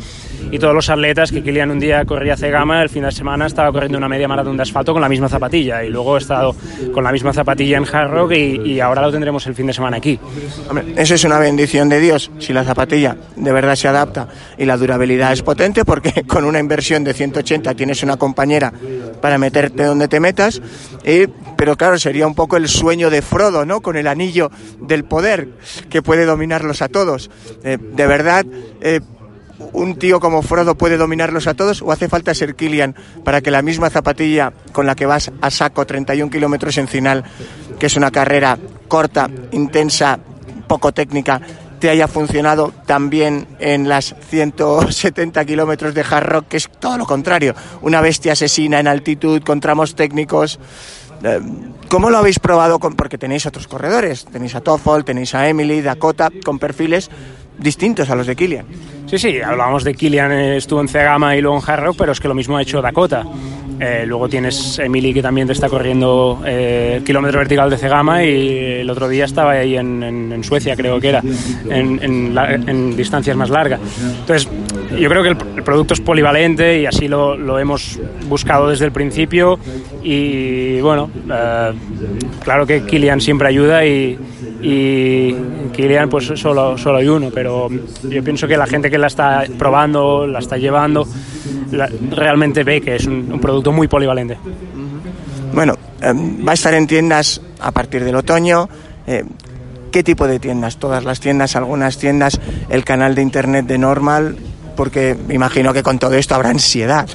y 0.50 0.58
todos 0.58 0.74
los 0.74 0.88
atletas 0.90 1.30
que 1.30 1.42
Kilian 1.42 1.70
un 1.70 1.80
día 1.80 2.04
corría 2.04 2.34
hace 2.34 2.50
gama, 2.50 2.82
el 2.82 2.88
fin 2.88 3.02
de 3.02 3.12
semana 3.12 3.46
estaba 3.46 3.72
corriendo 3.72 3.98
una 3.98 4.08
media 4.08 4.28
maratón 4.28 4.56
de 4.56 4.62
asfalto 4.62 4.92
con 4.92 5.02
la 5.02 5.08
misma 5.08 5.28
zapatilla 5.28 5.84
y 5.84 5.90
luego 5.90 6.16
he 6.16 6.20
estado 6.20 6.54
con 6.92 7.04
la 7.04 7.12
misma 7.12 7.32
zapatilla 7.32 7.78
en 7.78 7.84
Hard 7.84 8.10
Rock 8.10 8.32
y, 8.32 8.80
ahora 8.80 9.02
lo 9.02 9.12
tendremos 9.12 9.46
el 9.46 9.54
fin 9.54 9.66
de 9.66 9.72
semana 9.72 9.96
aquí. 9.96 10.18
eso 10.96 11.14
es 11.14 11.24
una 11.24 11.38
bendición 11.38 11.88
de 11.88 12.00
Dios, 12.00 12.30
si 12.38 12.52
la 12.52 12.64
zapatilla 12.64 13.16
de 13.36 13.52
verdad 13.52 13.76
se 13.76 13.88
adapta 13.88 14.28
y 14.58 14.64
la 14.64 14.76
durabilidad 14.76 15.32
es 15.32 15.42
potente 15.42 15.84
porque 15.84 16.22
con 16.26 16.44
una 16.44 16.58
inversión 16.58 17.04
de 17.04 17.14
180 17.14 17.74
tienes 17.74 18.02
una 18.02 18.16
compañera 18.16 18.72
para 19.20 19.38
meterte 19.38 19.84
donde 19.84 20.08
te 20.08 20.20
metas, 20.20 20.60
pero 21.56 21.76
claro, 21.76 21.98
sería 21.98 22.26
un 22.26 22.34
poco 22.34 22.56
el 22.56 22.68
sueño 22.68 23.10
de 23.10 23.22
Frodo, 23.22 23.64
¿no? 23.64 23.80
Con 23.80 23.96
el 23.96 24.06
anillo 24.06 24.50
del 24.80 25.04
poder 25.04 25.48
que 25.88 26.02
puede 26.02 26.26
dominarlos 26.26 26.82
a 26.82 26.88
todos. 26.88 27.30
Eh, 27.62 27.78
de 27.80 28.06
verdad, 28.06 28.44
eh, 28.80 29.00
un 29.72 29.96
tío 29.96 30.20
como 30.20 30.42
Frodo 30.42 30.76
puede 30.76 30.96
dominarlos 30.96 31.46
a 31.46 31.54
todos 31.54 31.82
o 31.82 31.92
hace 31.92 32.08
falta 32.08 32.34
ser 32.34 32.54
Killian 32.54 32.94
para 33.24 33.40
que 33.40 33.50
la 33.50 33.62
misma 33.62 33.90
zapatilla 33.90 34.52
con 34.72 34.86
la 34.86 34.94
que 34.94 35.06
vas 35.06 35.30
a 35.40 35.50
saco 35.50 35.86
31 35.86 36.30
kilómetros 36.30 36.78
en 36.78 36.88
final, 36.88 37.24
que 37.78 37.86
es 37.86 37.96
una 37.96 38.10
carrera 38.10 38.58
corta, 38.88 39.30
intensa, 39.52 40.18
poco 40.66 40.92
técnica, 40.92 41.40
te 41.78 41.90
haya 41.90 42.08
funcionado 42.08 42.72
también 42.86 43.46
en 43.58 43.88
las 43.88 44.14
170 44.30 45.44
kilómetros 45.44 45.94
de 45.94 46.00
hard 46.08 46.26
rock, 46.26 46.48
que 46.48 46.56
es 46.56 46.70
todo 46.80 46.96
lo 46.96 47.04
contrario, 47.04 47.54
una 47.82 48.00
bestia 48.00 48.32
asesina 48.32 48.80
en 48.80 48.88
altitud, 48.88 49.42
con 49.42 49.60
tramos 49.60 49.94
técnicos. 49.94 50.58
Eh, 51.22 51.40
¿Cómo 51.88 52.10
lo 52.10 52.18
habéis 52.18 52.38
probado? 52.38 52.78
Porque 52.78 53.18
tenéis 53.18 53.46
otros 53.46 53.68
corredores, 53.68 54.24
tenéis 54.24 54.54
a 54.54 54.62
Toffol, 54.62 55.04
tenéis 55.04 55.34
a 55.34 55.48
Emily, 55.48 55.82
Dakota, 55.82 56.30
con 56.44 56.58
perfiles 56.58 57.10
distintos 57.58 58.10
a 58.10 58.14
los 58.14 58.26
de 58.26 58.36
Kilian. 58.36 58.66
Sí, 59.06 59.18
sí, 59.18 59.40
hablábamos 59.40 59.84
de 59.84 59.94
Kilian, 59.94 60.32
eh, 60.32 60.56
estuvo 60.56 60.80
en 60.80 60.88
Cegama 60.88 61.36
y 61.36 61.40
luego 61.40 61.58
en 61.58 61.62
Hard 61.64 61.94
pero 61.96 62.12
es 62.12 62.20
que 62.20 62.28
lo 62.28 62.34
mismo 62.34 62.56
ha 62.56 62.62
hecho 62.62 62.80
Dakota. 62.80 63.24
Eh, 63.78 64.04
luego 64.06 64.28
tienes 64.28 64.78
Emily 64.78 65.12
que 65.12 65.20
también 65.20 65.46
te 65.46 65.52
está 65.52 65.68
corriendo 65.68 66.40
eh, 66.46 67.02
kilómetro 67.04 67.40
vertical 67.40 67.68
de 67.68 67.76
Cegama 67.76 68.24
y 68.24 68.80
el 68.80 68.88
otro 68.88 69.08
día 69.08 69.24
estaba 69.24 69.52
ahí 69.52 69.76
en, 69.76 70.42
Suecia, 70.44 70.76
creo 70.76 71.00
que 71.00 71.08
era, 71.08 71.22
en, 71.70 72.96
distancias 72.96 73.36
más 73.36 73.50
largas. 73.50 73.80
Entonces, 74.20 74.48
yo 74.98 75.08
creo 75.08 75.22
que 75.22 75.28
el, 75.30 75.36
producto 75.64 75.94
es 75.94 76.00
polivalente 76.00 76.80
y 76.80 76.86
así 76.86 77.08
lo, 77.08 77.58
hemos 77.58 77.98
buscado 78.28 78.68
desde 78.68 78.84
el 78.84 78.92
principio 78.92 79.58
y 80.02 80.80
bueno, 80.80 81.10
claro 82.44 82.66
que 82.66 82.82
Kilian 82.82 83.20
siempre 83.20 83.48
ayuda 83.48 83.84
y, 83.84 84.18
y 84.64 85.34
Kilian 85.74 86.08
pues 86.08 86.24
solo, 86.36 86.78
solo 86.78 86.96
hay 86.96 87.06
uno, 87.06 87.30
pero 87.30 87.68
yo 88.02 88.24
pienso 88.24 88.48
que 88.48 88.56
la 88.56 88.66
gente 88.66 88.90
que 88.90 88.96
la 88.96 89.08
está 89.08 89.44
probando, 89.58 90.26
la 90.26 90.38
está 90.38 90.56
llevando, 90.56 91.06
realmente 92.10 92.64
ve 92.64 92.80
que 92.80 92.96
es 92.96 93.06
un, 93.06 93.38
producto 93.40 93.72
muy 93.72 93.88
polivalente. 93.88 94.38
Bueno, 95.52 95.76
em, 96.00 96.46
va 96.46 96.52
a 96.52 96.54
estar 96.54 96.72
en 96.72 96.86
tiendas 96.86 97.42
a 97.60 97.72
partir 97.72 98.04
del 98.04 98.16
otoño. 98.16 98.66
Eh, 99.06 99.22
¿Qué 99.92 100.02
tipo 100.02 100.26
de 100.26 100.38
tiendas? 100.38 100.78
Todas 100.78 101.04
las 101.04 101.20
tiendas, 101.20 101.56
algunas 101.56 101.98
tiendas, 101.98 102.40
el 102.70 102.84
canal 102.84 103.14
de 103.14 103.20
internet 103.20 103.66
de 103.66 103.76
Normal, 103.76 104.36
porque 104.76 105.14
me 105.28 105.34
imagino 105.34 105.74
que 105.74 105.82
con 105.82 105.98
todo 105.98 106.14
esto 106.14 106.34
habrá 106.34 106.48
ansiedad. 106.48 107.06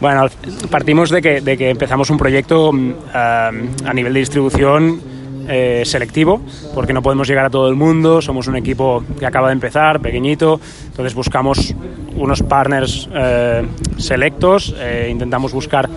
Bueno, 0.00 0.24
partimos 0.70 1.10
de 1.10 1.20
que, 1.20 1.42
de 1.42 1.58
que 1.58 1.68
empezamos 1.68 2.08
un 2.08 2.16
proyecto 2.16 2.70
em, 2.70 2.94
a 3.12 3.92
nivel 3.92 4.14
de 4.14 4.20
distribución 4.20 5.09
eh, 5.52 5.82
selectivo, 5.84 6.40
porque 6.74 6.92
no 6.92 7.02
podemos 7.02 7.26
llegar 7.26 7.46
a 7.46 7.50
todo 7.50 7.68
el 7.68 7.74
mundo, 7.74 8.22
somos 8.22 8.46
un 8.46 8.54
equipo 8.54 9.02
que 9.18 9.26
acaba 9.26 9.48
de 9.48 9.54
empezar, 9.54 9.98
pequeñito, 9.98 10.60
entonces 10.86 11.12
buscamos 11.12 11.74
unos 12.14 12.40
partners 12.44 13.08
eh, 13.12 13.66
selectos, 13.98 14.72
eh, 14.78 15.08
intentamos 15.10 15.52
buscar 15.52 15.90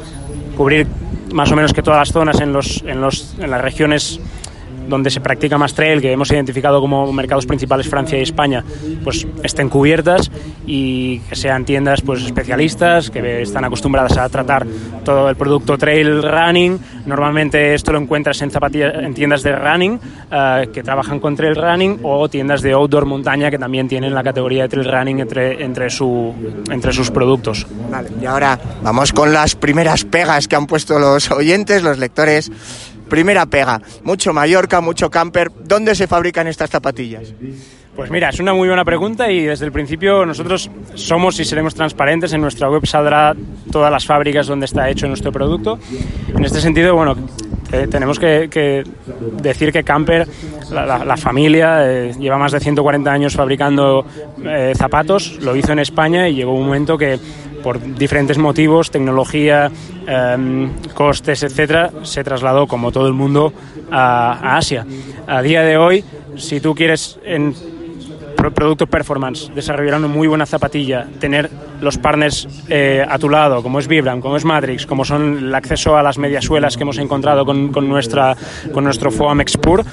cubrir 0.57 0.87
más 1.33 1.51
o 1.51 1.55
menos 1.55 1.71
que 1.71 1.83
todas 1.83 1.99
las 1.99 2.11
zonas 2.11 2.41
en, 2.41 2.51
los, 2.51 2.81
en, 2.81 2.99
los, 2.99 3.35
en 3.39 3.51
las 3.51 3.61
regiones 3.61 4.19
donde 4.87 5.09
se 5.09 5.21
practica 5.21 5.57
más 5.57 5.73
trail, 5.73 6.01
que 6.01 6.11
hemos 6.11 6.31
identificado 6.31 6.81
como 6.81 7.11
mercados 7.13 7.45
principales 7.45 7.87
Francia 7.87 8.17
y 8.17 8.21
España, 8.21 8.63
pues 9.03 9.27
estén 9.43 9.69
cubiertas 9.69 10.31
y 10.65 11.19
que 11.19 11.35
sean 11.35 11.65
tiendas 11.65 12.01
pues 12.01 12.23
especialistas, 12.23 13.09
que 13.09 13.41
están 13.41 13.65
acostumbradas 13.65 14.17
a 14.17 14.27
tratar 14.29 14.65
todo 15.03 15.29
el 15.29 15.35
producto 15.35 15.77
trail 15.77 16.21
running. 16.21 16.79
Normalmente 17.05 17.73
esto 17.73 17.91
lo 17.91 17.99
encuentras 17.99 18.41
en 18.41 18.51
zapatillas, 18.51 18.95
en 18.95 19.13
tiendas 19.13 19.43
de 19.43 19.55
running 19.55 19.99
eh, 20.31 20.69
que 20.73 20.83
trabajan 20.83 21.19
con 21.19 21.35
trail 21.35 21.55
running 21.55 21.99
o 22.03 22.29
tiendas 22.29 22.61
de 22.61 22.73
outdoor 22.73 23.05
montaña 23.05 23.51
que 23.51 23.57
también 23.57 23.87
tienen 23.87 24.13
la 24.13 24.23
categoría 24.23 24.63
de 24.63 24.69
trail 24.69 24.91
running 24.91 25.19
entre, 25.19 25.63
entre, 25.63 25.89
su, 25.89 26.33
entre 26.69 26.93
sus 26.93 27.11
productos. 27.11 27.67
Vale, 27.89 28.09
y 28.21 28.25
ahora 28.25 28.59
vamos 28.81 29.11
con 29.11 29.33
las 29.33 29.55
primeras 29.55 30.05
pegas 30.05 30.47
que 30.47 30.55
han 30.55 30.67
puesto 30.67 30.99
los 30.99 31.29
oyentes, 31.31 31.83
los 31.83 31.97
lectores. 31.97 32.51
Primera 33.09 33.45
pega, 33.45 33.81
mucho 34.03 34.33
Mallorca, 34.33 34.81
mucho 34.81 35.09
camper. 35.09 35.51
¿Dónde 35.63 35.95
se 35.95 36.07
fabrican 36.07 36.47
estas 36.47 36.69
zapatillas? 36.69 37.33
Pues 37.95 38.09
mira, 38.09 38.29
es 38.29 38.39
una 38.39 38.53
muy 38.53 38.67
buena 38.67 38.83
pregunta 38.83 39.31
y 39.31 39.41
desde 39.41 39.65
el 39.65 39.71
principio 39.71 40.25
nosotros 40.25 40.69
somos 40.95 41.39
y 41.39 41.45
seremos 41.45 41.75
transparentes. 41.75 42.33
En 42.33 42.41
nuestra 42.41 42.69
web 42.69 42.85
saldrá 42.87 43.35
todas 43.71 43.91
las 43.91 44.05
fábricas 44.05 44.47
donde 44.47 44.65
está 44.65 44.89
hecho 44.89 45.07
nuestro 45.07 45.31
producto. 45.31 45.77
En 46.35 46.43
este 46.43 46.59
sentido, 46.59 46.95
bueno, 46.95 47.15
tenemos 47.89 48.19
que, 48.19 48.83
decir 49.41 49.71
que 49.71 49.83
Camper, 49.83 50.27
la, 50.71 51.17
familia, 51.17 51.89
eh, 51.89 52.13
lleva 52.19 52.37
más 52.37 52.51
de 52.51 52.59
140 52.59 53.11
años 53.11 53.35
fabricando 53.35 54.05
eh, 54.43 54.73
zapatos, 54.75 55.37
lo 55.41 55.55
hizo 55.55 55.71
en 55.71 55.79
España 55.79 56.27
y 56.27 56.35
llegó 56.35 56.53
un 56.53 56.65
momento 56.65 56.97
que 56.97 57.19
por 57.63 57.81
diferentes 57.81 58.37
motivos, 58.37 58.91
tecnología, 58.91 59.71
em, 60.05 60.69
costes, 60.93 61.41
etcétera, 61.43 61.91
se 62.03 62.23
trasladó, 62.23 62.67
como 62.67 62.91
todo 62.91 63.07
el 63.07 63.13
mundo, 63.13 63.53
a, 63.89 64.57
Asia. 64.57 64.85
A 65.25 65.41
día 65.41 65.61
de 65.61 65.77
hoy, 65.77 66.03
si 66.35 66.59
tú 66.59 66.75
quieres 66.75 67.17
en 67.23 67.55
producto 68.53 68.85
performance, 68.87 69.49
desarrollar 69.55 69.97
una 69.97 70.07
muy 70.07 70.27
buena 70.27 70.45
zapatilla, 70.45 71.07
tener 71.19 71.49
los 71.83 71.97
partners 71.97 72.47
eh, 72.69 73.05
a 73.07 73.19
tu 73.19 73.29
lado, 73.29 73.61
como 73.61 73.79
es 73.79 73.87
Vibram, 73.87 74.21
como 74.21 74.37
es 74.37 74.45
Matrix, 74.45 74.85
como 74.85 75.03
son 75.03 75.37
el 75.37 75.55
acceso 75.55 75.97
a 75.97 76.01
las 76.01 76.17
mediasuelas 76.17 76.77
que 76.77 76.83
hemos 76.83 76.97
encontrado 76.97 77.45
con, 77.45 77.71
nuestra, 77.87 78.35
con 78.71 78.85
nuestro 78.85 79.11
Foam 79.11 79.41
Expur, 79.41 79.83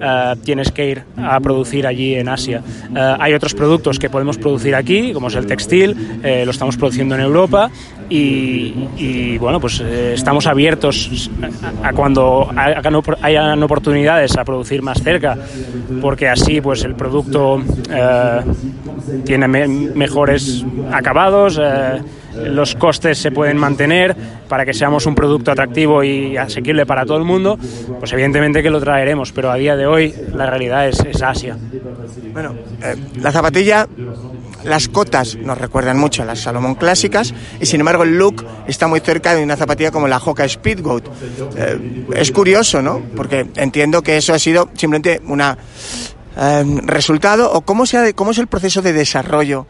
eh, 0.00 0.34
tienes 0.44 0.70
que 0.70 0.88
ir 0.88 1.02
a 1.16 1.40
producir 1.40 1.86
allí 1.86 2.14
en 2.14 2.28
Asia. 2.28 2.62
Eh, 2.94 3.16
hay 3.18 3.34
otros 3.34 3.54
productos 3.54 3.98
que 3.98 4.08
podemos 4.08 4.38
producir 4.38 4.74
aquí, 4.74 5.12
como 5.12 5.28
es 5.28 5.34
el 5.34 5.46
textil, 5.46 6.20
lo 6.22 6.50
estamos 6.50 6.76
produciendo 6.76 7.14
en 7.16 7.22
Europa 7.22 7.70
y, 8.08 9.38
bueno, 9.38 9.60
pues 9.60 9.80
estamos 9.80 10.46
abiertos 10.46 11.30
a, 11.82 11.92
cuando 11.92 12.48
hayan 13.22 13.62
oportunidades 13.62 14.36
a 14.36 14.44
producir 14.44 14.82
más 14.82 15.02
cerca, 15.02 15.36
porque 16.00 16.28
así 16.28 16.60
pues 16.60 16.84
el 16.84 16.94
producto 16.94 17.62
tiene 19.24 19.48
mejores 19.48 20.64
acabados 20.92 21.39
los 21.48 22.74
costes 22.76 23.18
se 23.18 23.30
pueden 23.30 23.56
mantener 23.56 24.16
para 24.48 24.64
que 24.64 24.72
seamos 24.72 25.06
un 25.06 25.14
producto 25.14 25.50
atractivo 25.50 26.02
y 26.02 26.36
asequible 26.36 26.86
para 26.86 27.04
todo 27.04 27.18
el 27.18 27.24
mundo, 27.24 27.58
pues 27.98 28.12
evidentemente 28.12 28.62
que 28.62 28.70
lo 28.70 28.80
traeremos, 28.80 29.32
pero 29.32 29.50
a 29.50 29.56
día 29.56 29.76
de 29.76 29.86
hoy 29.86 30.14
la 30.34 30.46
realidad 30.46 30.88
es, 30.88 31.22
Asia. 31.22 31.56
Bueno, 32.32 32.54
eh, 32.82 32.96
la 33.20 33.32
zapatilla 33.32 33.86
las 34.64 34.88
cotas 34.88 35.36
nos 35.36 35.56
recuerdan 35.58 35.98
mucho 35.98 36.22
a 36.22 36.26
las 36.26 36.40
Salomon 36.40 36.74
clásicas 36.74 37.32
y 37.60 37.66
sin 37.66 37.80
embargo 37.80 38.02
el 38.02 38.18
look 38.18 38.44
está 38.66 38.86
muy 38.86 39.00
cerca 39.00 39.34
de 39.34 39.42
una 39.42 39.56
zapatilla 39.56 39.90
como 39.90 40.06
la 40.06 40.18
Hoka 40.18 40.46
Speedgoat. 40.48 41.04
Eh, 41.56 42.06
es 42.14 42.30
curioso, 42.30 42.82
¿no? 42.82 43.00
Porque 43.16 43.46
entiendo 43.56 44.02
que 44.02 44.16
eso 44.16 44.34
ha 44.34 44.38
sido 44.38 44.68
simplemente 44.74 45.20
un 45.26 45.40
eh, 45.40 46.64
resultado 46.84 47.50
o 47.52 47.62
cómo, 47.62 47.84
cómo 48.14 48.30
es 48.32 48.38
el 48.38 48.46
proceso 48.48 48.82
de 48.82 48.92
desarrollo 48.92 49.66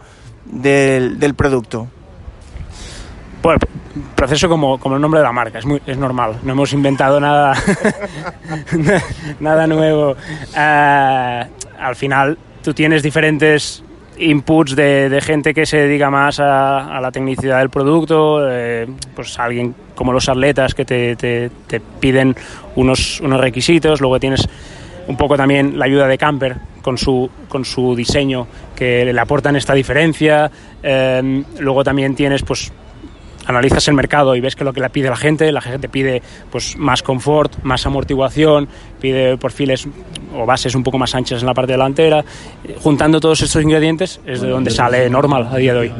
del 0.51 1.35
producto. 1.35 1.89
Pues 3.43 3.59
proceso 4.15 4.49
como, 4.49 4.79
como 4.79 4.97
el 4.97 5.03
nombre 5.03 5.21
de 5.21 5.25
la 5.25 5.33
marca, 5.33 5.59
es, 5.59 5.67
muy, 5.67 5.81
es 5.87 5.97
normal, 5.97 6.37
no 6.43 6.53
hemos 6.53 6.73
inventado 6.73 7.19
nada, 7.21 7.55
nada 9.41 9.67
nuevo. 9.67 10.17
Eh, 10.57 11.45
al 11.79 11.97
final 11.97 12.39
tú 12.63 12.75
tienes 12.75 13.03
diferentes 13.03 13.83
inputs 14.19 14.77
de, 14.77 15.21
gente 15.23 15.55
que 15.55 15.65
se 15.65 15.79
dedica 15.79 16.11
más 16.11 16.39
a, 16.39 17.01
la 17.01 17.11
tecnicidad 17.11 17.59
del 17.59 17.71
producto, 17.71 18.47
eh, 18.49 18.87
pues 19.17 19.39
alguien 19.39 19.75
como 19.95 20.13
los 20.13 20.29
atletas 20.29 20.75
que 20.75 20.85
te, 20.85 21.17
te, 21.17 21.51
te, 21.67 21.81
piden 21.81 22.37
unos, 22.77 23.21
unos 23.21 23.41
requisitos, 23.41 24.01
luego 24.01 24.21
tienes 24.21 24.49
un 25.11 25.17
poco 25.17 25.37
también 25.37 25.79
la 25.79 25.87
ayuda 25.87 26.07
de 26.07 26.17
Camper 26.17 26.57
con 26.83 26.97
su, 26.97 27.29
con 27.49 27.65
su 27.65 27.95
diseño 27.95 28.47
que 28.77 29.05
le 29.13 29.21
aportan 29.21 29.57
esta 29.57 29.75
diferencia. 29.75 30.51
Eh, 30.83 31.45
luego 31.59 31.85
también 31.85 32.15
tienes 32.15 32.43
pues 32.43 32.73
analizas 33.47 33.87
el 33.89 33.95
mercado 33.95 34.35
y 34.37 34.41
ves 34.41 34.57
que 34.57 34.65
lo 34.65 34.73
que 34.73 34.81
le 34.81 34.91
pide 34.91 35.09
la 35.09 35.17
gente, 35.17 35.51
la 35.53 35.61
gente 35.61 35.89
pide 35.89 36.23
pues 36.51 36.77
más 36.77 37.03
confort, 37.03 37.63
más 37.63 37.85
amortiguación, 37.87 38.69
pide 39.01 39.37
perfiles 39.39 39.87
o 40.35 40.47
bases 40.47 40.75
un 40.75 40.83
poco 40.83 40.99
más 40.99 41.15
anchas 41.15 41.41
en 41.41 41.47
la 41.47 41.55
parte 41.55 41.73
delantera. 41.73 42.25
Juntando 42.79 43.21
todos 43.21 43.41
estos 43.43 43.63
ingredientes 43.63 44.21
es 44.27 44.41
de 44.41 44.49
donde 44.49 44.71
sale 44.71 45.09
normal 45.11 45.49
a 45.51 45.57
día 45.57 45.75
de 45.75 45.81
hoy. 45.81 45.93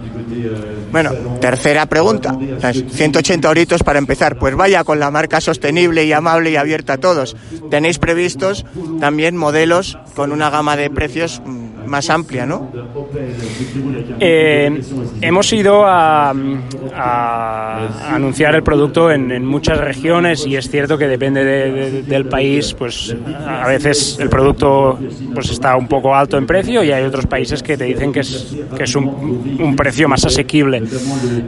Bueno, 0.93 1.13
tercera 1.41 1.87
pregunta. 1.87 2.37
180 2.91 3.49
euritos 3.49 3.83
para 3.83 3.99
empezar. 3.99 4.39
Pues 4.39 4.55
vaya 4.55 4.85
con 4.85 5.01
la 5.01 5.11
marca 5.11 5.41
sostenible 5.41 6.05
y 6.05 6.13
amable 6.13 6.51
y 6.51 6.57
abierta 6.57 6.95
a 6.95 6.99
todos. 6.99 7.37
¿Tenéis 7.71 7.99
previstos 7.99 8.65
también 9.01 9.37
modelos 9.37 9.99
con 10.15 10.33
una 10.33 10.51
gama 10.51 10.77
de 10.77 10.91
precios 10.91 11.43
más 11.91 12.09
amplia, 12.09 12.47
¿no? 12.47 12.71
Eh, 14.21 14.81
hemos 15.21 15.53
ido 15.53 15.85
a, 15.85 16.33
anunciar 18.11 18.55
el 18.55 18.63
producto 18.63 19.11
en, 19.11 19.45
muchas 19.45 19.79
regiones 19.79 20.47
y 20.47 20.55
es 20.55 20.71
cierto 20.71 20.97
que 20.97 21.09
depende 21.09 21.45
del 22.03 22.27
país, 22.27 22.75
pues 22.75 23.17
a 23.45 23.67
veces 23.67 24.19
el 24.21 24.29
producto 24.29 24.99
pues 25.35 25.51
está 25.51 25.77
un 25.77 25.89
poco 25.89 26.15
alto 26.15 26.39
en 26.39 26.47
precio 26.47 26.85
y 26.85 26.93
hay 26.93 27.03
otros 27.03 27.27
países 27.27 27.63
que 27.63 27.77
te 27.77 27.85
dicen 27.85 28.13
que 28.13 28.21
es, 28.21 28.57
que 28.77 28.85
es 28.85 28.95
un, 28.95 29.75
precio 29.77 30.09
más 30.09 30.25
asequible. 30.25 30.83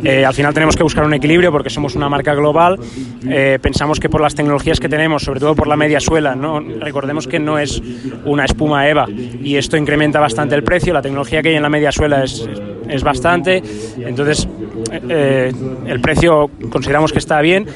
Eh, 0.02 0.24
al 0.24 0.34
final 0.34 0.52
tenemos 0.54 0.74
que 0.74 0.82
buscar 0.82 1.04
un 1.04 1.14
equilibrio 1.14 1.52
porque 1.52 1.70
somos 1.70 1.94
una 1.94 2.08
marca 2.08 2.34
global. 2.34 2.80
Eh, 3.28 3.58
pensamos 3.62 4.00
que 4.00 4.08
por 4.08 4.20
las 4.20 4.34
tecnologías 4.34 4.80
que 4.80 4.88
tenemos, 4.88 5.22
sobre 5.22 5.38
todo 5.38 5.54
por 5.54 5.68
la 5.68 5.76
media 5.76 6.00
suela, 6.00 6.34
¿no? 6.34 6.58
recordemos 6.60 7.28
que 7.28 7.38
no 7.38 7.58
es 7.58 7.80
una 8.24 8.44
espuma 8.44 8.88
EVA 8.88 9.06
y 9.08 9.56
esto 9.56 9.76
incrementa 9.76 10.18
bastante 10.18 10.31
bastante 10.32 10.54
el 10.54 10.64
precio, 10.64 10.94
la 10.94 11.02
tecnología 11.02 11.42
que 11.42 11.50
hay 11.50 11.56
en 11.56 11.62
la 11.62 11.68
media 11.68 11.92
suela 11.92 12.24
es, 12.24 12.48
es 12.88 13.02
bastante, 13.02 13.62
entonces 13.98 14.48
eh, 14.90 15.52
el 15.86 16.00
precio 16.00 16.50
consideramos 16.70 17.12
que 17.12 17.18
está 17.18 17.38
bien, 17.42 17.66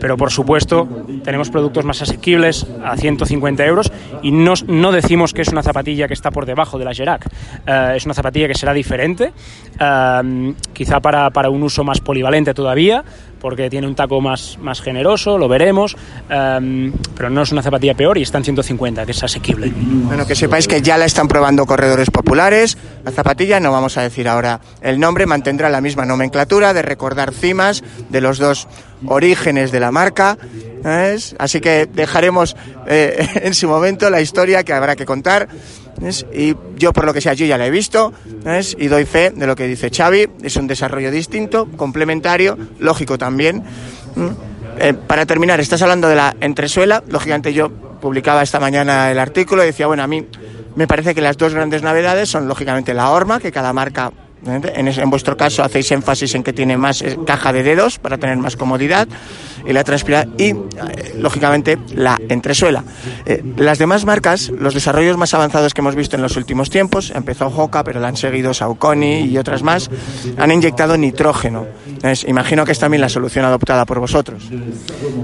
pero 0.00 0.16
por 0.16 0.30
supuesto 0.30 0.86
tenemos 1.24 1.50
productos 1.50 1.84
más 1.84 2.00
asequibles 2.02 2.64
a 2.84 2.96
150 2.96 3.66
euros 3.66 3.90
y 4.22 4.30
no, 4.30 4.54
no 4.68 4.92
decimos 4.92 5.32
que 5.32 5.42
es 5.42 5.48
una 5.48 5.64
zapatilla 5.64 6.06
que 6.06 6.14
está 6.14 6.30
por 6.30 6.46
debajo 6.46 6.78
de 6.78 6.84
la 6.84 6.94
Gerac, 6.94 7.26
eh, 7.66 7.94
es 7.96 8.04
una 8.04 8.14
zapatilla 8.14 8.46
que 8.46 8.54
será 8.54 8.72
diferente, 8.72 9.32
eh, 9.80 10.54
quizá 10.72 11.00
para, 11.00 11.30
para 11.30 11.50
un 11.50 11.64
uso 11.64 11.82
más 11.82 12.00
polivalente 12.00 12.54
todavía, 12.54 13.02
porque 13.46 13.70
tiene 13.70 13.86
un 13.86 13.94
taco 13.94 14.20
más, 14.20 14.58
más 14.60 14.80
generoso, 14.80 15.38
lo 15.38 15.46
veremos, 15.46 15.96
em, 16.28 16.92
pero 17.14 17.30
no 17.30 17.42
es 17.42 17.52
una 17.52 17.62
zapatilla 17.62 17.94
peor 17.94 18.18
y 18.18 18.22
está 18.22 18.38
en 18.38 18.44
150, 18.44 19.06
que 19.06 19.12
es 19.12 19.22
asequible. 19.22 19.72
Bueno, 19.72 20.26
que 20.26 20.34
sepáis 20.34 20.66
que 20.66 20.82
ya 20.82 20.98
la 20.98 21.04
están 21.04 21.28
probando 21.28 21.64
corredores 21.64 22.10
populares. 22.10 22.76
La 23.04 23.12
zapatilla, 23.12 23.60
no 23.60 23.70
vamos 23.70 23.98
a 23.98 24.02
decir 24.02 24.26
ahora 24.26 24.58
el 24.80 24.98
nombre, 24.98 25.26
mantendrá 25.26 25.68
la 25.68 25.80
misma 25.80 26.04
nomenclatura 26.04 26.74
de 26.74 26.82
recordar 26.82 27.32
cimas 27.32 27.84
de 28.08 28.20
los 28.20 28.38
dos 28.38 28.66
orígenes 29.06 29.70
de 29.70 29.78
la 29.78 29.92
marca. 29.92 30.36
Así 31.38 31.60
que 31.60 31.86
dejaremos 31.86 32.56
eh, 32.88 33.28
en 33.44 33.54
su 33.54 33.68
momento 33.68 34.10
la 34.10 34.20
historia 34.20 34.64
que 34.64 34.72
habrá 34.72 34.96
que 34.96 35.06
contar. 35.06 35.46
Y 36.32 36.54
yo, 36.76 36.92
por 36.92 37.04
lo 37.04 37.14
que 37.14 37.20
sea, 37.20 37.34
yo 37.34 37.46
ya 37.46 37.58
la 37.58 37.66
he 37.66 37.70
visto 37.70 38.12
y 38.78 38.86
doy 38.86 39.04
fe 39.04 39.30
de 39.30 39.46
lo 39.46 39.56
que 39.56 39.66
dice 39.66 39.90
Xavi. 39.90 40.28
Es 40.42 40.56
un 40.56 40.66
desarrollo 40.66 41.10
distinto, 41.10 41.66
complementario, 41.76 42.56
lógico 42.78 43.18
también. 43.18 43.64
Eh, 44.78 44.94
para 44.94 45.24
terminar, 45.24 45.60
estás 45.60 45.82
hablando 45.82 46.08
de 46.08 46.16
la 46.16 46.36
entresuela. 46.40 47.02
Lógicamente, 47.08 47.52
yo 47.52 47.70
publicaba 47.70 48.42
esta 48.42 48.60
mañana 48.60 49.10
el 49.10 49.18
artículo 49.18 49.62
y 49.62 49.66
decía, 49.66 49.86
bueno, 49.86 50.02
a 50.02 50.06
mí 50.06 50.26
me 50.74 50.86
parece 50.86 51.14
que 51.14 51.22
las 51.22 51.38
dos 51.38 51.54
grandes 51.54 51.82
novedades 51.82 52.28
son, 52.28 52.46
lógicamente, 52.46 52.92
la 52.92 53.10
horma, 53.10 53.40
que 53.40 53.50
cada 53.50 53.72
marca 53.72 54.12
en, 54.44 55.10
vuestro 55.10 55.36
caso 55.36 55.62
hacéis 55.62 55.90
énfasis 55.92 56.34
en 56.34 56.42
que 56.42 56.52
tiene 56.52 56.76
más 56.76 57.02
eh, 57.02 57.18
caja 57.26 57.52
de 57.52 57.62
dedos 57.62 57.98
para 57.98 58.18
tener 58.18 58.36
más 58.36 58.56
comodidad 58.56 59.08
y 59.66 59.72
la 59.72 59.82
transpira 59.82 60.26
y 60.38 60.50
eh, 60.50 60.56
lógicamente 61.18 61.78
la 61.94 62.18
entresuela. 62.28 62.84
Eh, 63.24 63.42
las 63.56 63.78
demás 63.78 64.04
marcas, 64.04 64.50
los 64.50 64.74
desarrollos 64.74 65.16
más 65.16 65.34
avanzados 65.34 65.74
que 65.74 65.80
hemos 65.80 65.96
visto 65.96 66.16
en 66.16 66.22
los 66.22 66.36
últimos 66.36 66.70
tiempos, 66.70 67.10
empezó 67.10 67.46
Hoka, 67.46 67.82
pero 67.82 67.98
la 67.98 68.08
han 68.08 68.16
seguido 68.16 68.54
Saucony 68.54 69.24
y 69.24 69.38
otras 69.38 69.62
más, 69.62 69.90
han 70.36 70.52
inyectado 70.52 70.96
nitrógeno. 70.96 71.66
imagino 72.26 72.64
que 72.64 72.72
es 72.72 72.78
también 72.78 73.00
la 73.00 73.08
solución 73.08 73.44
adoptada 73.44 73.84
por 73.84 73.98
vosotros. 73.98 74.48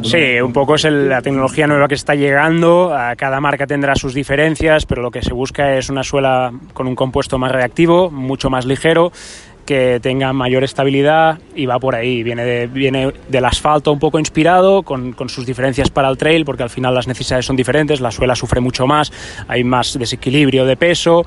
Sí, 0.03 0.41
un 0.43 0.53
poco 0.53 0.75
es 0.75 0.85
la 0.85 1.23
tecnología 1.23 1.67
nueva 1.67 1.87
que 1.87 1.95
está 1.95 2.15
llegando. 2.15 2.93
Cada 3.17 3.41
marca 3.41 3.67
tendrá 3.67 3.95
sus 3.95 4.15
diferencias, 4.15 4.87
pero 4.87 5.03
lo 5.03 5.11
que 5.11 5.23
se 5.23 5.33
busca 5.33 5.77
es 5.77 5.89
una 5.89 6.03
suela 6.03 6.53
con 6.73 6.89
un 6.89 6.97
compuesto 6.97 7.39
más 7.39 7.53
reactivo, 7.53 8.11
mucho 8.11 8.51
más 8.51 8.65
ligero 8.65 9.02
que 9.65 10.01
tenga 10.03 10.33
mayor 10.33 10.65
estabilidad 10.65 11.39
y 11.55 11.67
va 11.67 11.79
por 11.79 11.95
ahí. 11.95 12.23
Viene, 12.23 12.45
de, 12.45 12.67
viene 12.67 13.13
del 13.29 13.45
asfalto 13.45 13.93
un 13.93 13.99
poco 13.99 14.19
inspirado, 14.19 14.83
con, 14.83 15.13
con, 15.13 15.29
sus 15.29 15.47
diferencias 15.47 15.89
para 15.89 16.09
el 16.09 16.19
trail, 16.19 16.45
porque 16.45 16.63
al 16.63 16.71
final 16.71 16.95
las 16.95 17.07
necesidades 17.07 17.47
son 17.47 17.57
diferentes, 17.57 18.01
la 18.01 18.11
suela 18.11 18.35
sufre 18.35 18.61
mucho 18.61 18.87
más, 18.87 19.13
hay 19.49 19.65
más 19.65 19.99
desequilibrio 19.99 20.67
de 20.67 20.77
peso. 20.77 21.25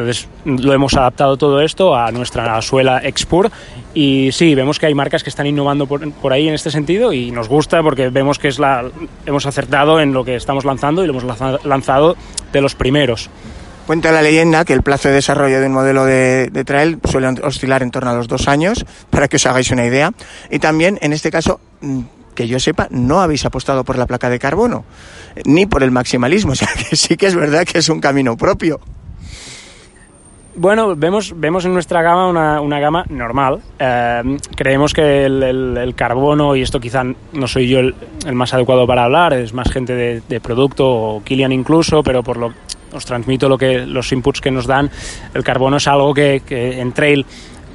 Entonces 0.00 0.28
lo 0.46 0.72
hemos 0.72 0.94
adaptado 0.94 1.36
todo 1.36 1.60
esto 1.60 1.94
a 1.94 2.10
nuestra 2.10 2.62
suela 2.62 3.02
Expur 3.04 3.50
y 3.92 4.30
sí, 4.32 4.54
vemos 4.54 4.78
que 4.78 4.86
hay 4.86 4.94
marcas 4.94 5.22
que 5.22 5.28
están 5.28 5.46
innovando 5.46 5.86
por, 5.86 6.10
por, 6.12 6.32
ahí 6.32 6.48
en 6.48 6.54
este 6.54 6.70
sentido 6.70 7.12
y 7.12 7.30
nos 7.30 7.50
gusta 7.50 7.82
porque 7.82 8.08
vemos 8.08 8.38
que 8.38 8.48
es 8.48 8.58
la, 8.58 8.90
hemos 9.26 9.44
acertado 9.44 10.00
en 10.00 10.14
lo 10.14 10.24
que 10.24 10.36
estamos 10.36 10.64
lanzando 10.64 11.04
y 11.04 11.06
lo 11.06 11.18
hemos 11.18 11.64
lanzado 11.66 12.16
de 12.50 12.60
los 12.62 12.74
primeros. 12.74 13.28
Cuenta 13.90 14.12
la 14.12 14.22
leyenda 14.22 14.64
que 14.64 14.72
el 14.72 14.82
plazo 14.82 15.08
de 15.08 15.14
desarrollo 15.14 15.58
de 15.58 15.66
un 15.66 15.72
modelo 15.72 16.04
de, 16.04 16.48
trail 16.64 17.00
suele 17.02 17.26
oscilar 17.42 17.82
en 17.82 17.90
torno 17.90 18.10
a 18.10 18.14
los 18.14 18.28
dos 18.28 18.46
años, 18.46 18.86
para 19.10 19.26
que 19.26 19.34
os 19.34 19.46
hagáis 19.46 19.72
una 19.72 19.84
idea. 19.84 20.12
Y 20.48 20.60
también, 20.60 20.96
en 21.02 21.12
este 21.12 21.32
caso, 21.32 21.58
mm, 21.80 22.02
que 22.36 22.46
yo 22.46 22.60
sepa, 22.60 22.86
no 22.92 23.20
habéis 23.20 23.44
apostado 23.46 23.82
por 23.82 23.98
la 23.98 24.06
placa 24.06 24.30
de 24.30 24.38
carbono, 24.38 24.84
ni 25.44 25.66
por 25.66 25.82
el 25.82 25.90
maximalismo. 25.90 26.52
O 26.52 26.54
sea, 26.54 26.68
que 26.68 26.94
sí 26.94 27.16
que 27.16 27.26
es 27.26 27.34
verdad 27.34 27.64
que 27.64 27.78
es 27.78 27.88
un 27.88 28.00
camino 28.00 28.36
propio. 28.36 28.78
Bueno, 30.54 30.94
vemos, 30.94 31.32
vemos 31.34 31.64
en 31.64 31.72
nuestra 31.72 32.00
gama 32.00 32.60
una, 32.60 32.78
gama 32.78 33.04
normal. 33.08 33.60
Eh, 33.76 34.36
creemos 34.54 34.92
que 34.92 35.24
el, 35.24 35.94
carbono, 35.96 36.54
y 36.54 36.62
esto 36.62 36.78
quizá 36.78 37.02
no 37.32 37.48
soy 37.48 37.66
yo 37.66 37.80
el, 37.80 37.94
más 38.34 38.54
adecuado 38.54 38.86
para 38.86 39.02
hablar, 39.02 39.32
es 39.32 39.52
más 39.52 39.68
gente 39.72 39.94
de, 39.94 40.22
de 40.28 40.40
producto 40.40 40.88
o 40.88 41.24
Kilian 41.24 41.50
incluso, 41.50 42.04
pero 42.04 42.22
por 42.22 42.36
lo, 42.36 42.52
os 42.92 43.04
transmito 43.04 43.48
lo 43.48 43.58
que, 43.58 43.86
los 43.86 44.12
inputs 44.12 44.40
que 44.40 44.50
nos 44.50 44.66
dan. 44.66 44.90
El 45.34 45.44
carbono 45.44 45.76
es 45.76 45.86
algo 45.86 46.14
que, 46.14 46.42
que 46.46 46.80
en 46.80 46.92
trail 46.92 47.24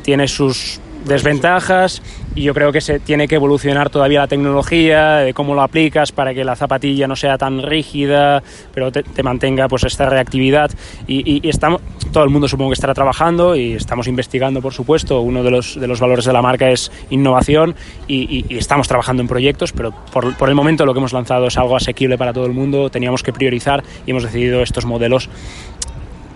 tiene 0.03 0.27
sus 0.27 0.79
desventajas 1.05 2.01
y 2.35 2.43
yo 2.43 2.53
creo 2.53 2.71
que 2.71 2.81
se 2.81 2.99
tiene 2.99 3.27
que 3.27 3.35
evolucionar 3.35 3.89
todavía 3.89 4.19
la 4.19 4.27
tecnología, 4.27 5.17
de 5.17 5.33
cómo 5.33 5.55
lo 5.55 5.61
aplicas 5.61 6.11
para 6.11 6.33
que 6.33 6.43
la 6.43 6.55
zapatilla 6.55 7.07
no 7.07 7.15
sea 7.15 7.37
tan 7.37 7.61
rígida, 7.61 8.43
pero 8.73 8.91
te, 8.91 9.23
mantenga 9.23 9.67
pues 9.67 9.83
esta 9.85 10.09
reactividad. 10.09 10.69
Y, 11.07 11.47
estamos, 11.47 11.81
todo 12.11 12.23
el 12.23 12.29
mundo 12.29 12.47
supongo 12.47 12.71
que 12.71 12.75
estará 12.75 12.93
trabajando 12.93 13.55
y 13.55 13.73
estamos 13.73 14.07
investigando 14.07 14.61
por 14.61 14.73
supuesto, 14.73 15.21
uno 15.21 15.43
de 15.43 15.51
los, 15.51 15.79
de 15.79 15.87
los 15.87 15.99
valores 15.99 16.25
de 16.25 16.33
la 16.33 16.41
marca 16.41 16.69
es 16.69 16.91
innovación 17.09 17.75
y, 18.07 18.45
estamos 18.55 18.87
trabajando 18.87 19.21
en 19.21 19.27
proyectos, 19.27 19.71
pero 19.71 19.91
por, 20.11 20.35
por 20.35 20.49
el 20.49 20.55
momento 20.55 20.85
lo 20.85 20.93
que 20.93 20.99
hemos 20.99 21.13
lanzado 21.13 21.47
es 21.47 21.57
algo 21.57 21.75
asequible 21.75 22.17
para 22.17 22.33
todo 22.33 22.45
el 22.45 22.53
mundo, 22.53 22.89
teníamos 22.89 23.23
que 23.23 23.31
priorizar 23.31 23.83
y 24.05 24.11
hemos 24.11 24.23
decidido 24.23 24.61
estos 24.61 24.85
modelos 24.85 25.29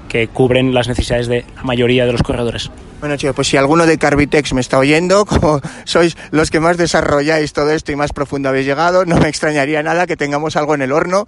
que 0.09 0.27
cubren 0.27 0.73
las 0.73 0.89
necesidades 0.89 1.27
de 1.27 1.45
la 1.55 1.63
mayoría 1.63 2.05
de 2.05 2.11
los 2.11 2.23
corredores. 2.23 2.69
Bueno, 2.99 3.15
chicos, 3.15 3.33
pues 3.33 3.47
si 3.47 3.55
alguno 3.55 3.85
de 3.85 3.97
Carbitex 3.97 4.51
me 4.53 4.59
está 4.59 4.77
oyendo, 4.77 5.25
como 5.25 5.61
sois 5.85 6.17
los 6.31 6.51
que 6.51 6.59
más 6.59 6.75
desarrolláis 6.75 7.53
todo 7.53 7.71
esto 7.71 7.93
y 7.93 7.95
más 7.95 8.11
profundo 8.11 8.49
habéis 8.49 8.65
llegado, 8.65 9.05
no 9.05 9.17
me 9.17 9.29
extrañaría 9.29 9.81
nada 9.81 10.05
que 10.05 10.17
tengamos 10.17 10.57
algo 10.57 10.75
en 10.75 10.81
el 10.81 10.91
horno, 10.91 11.25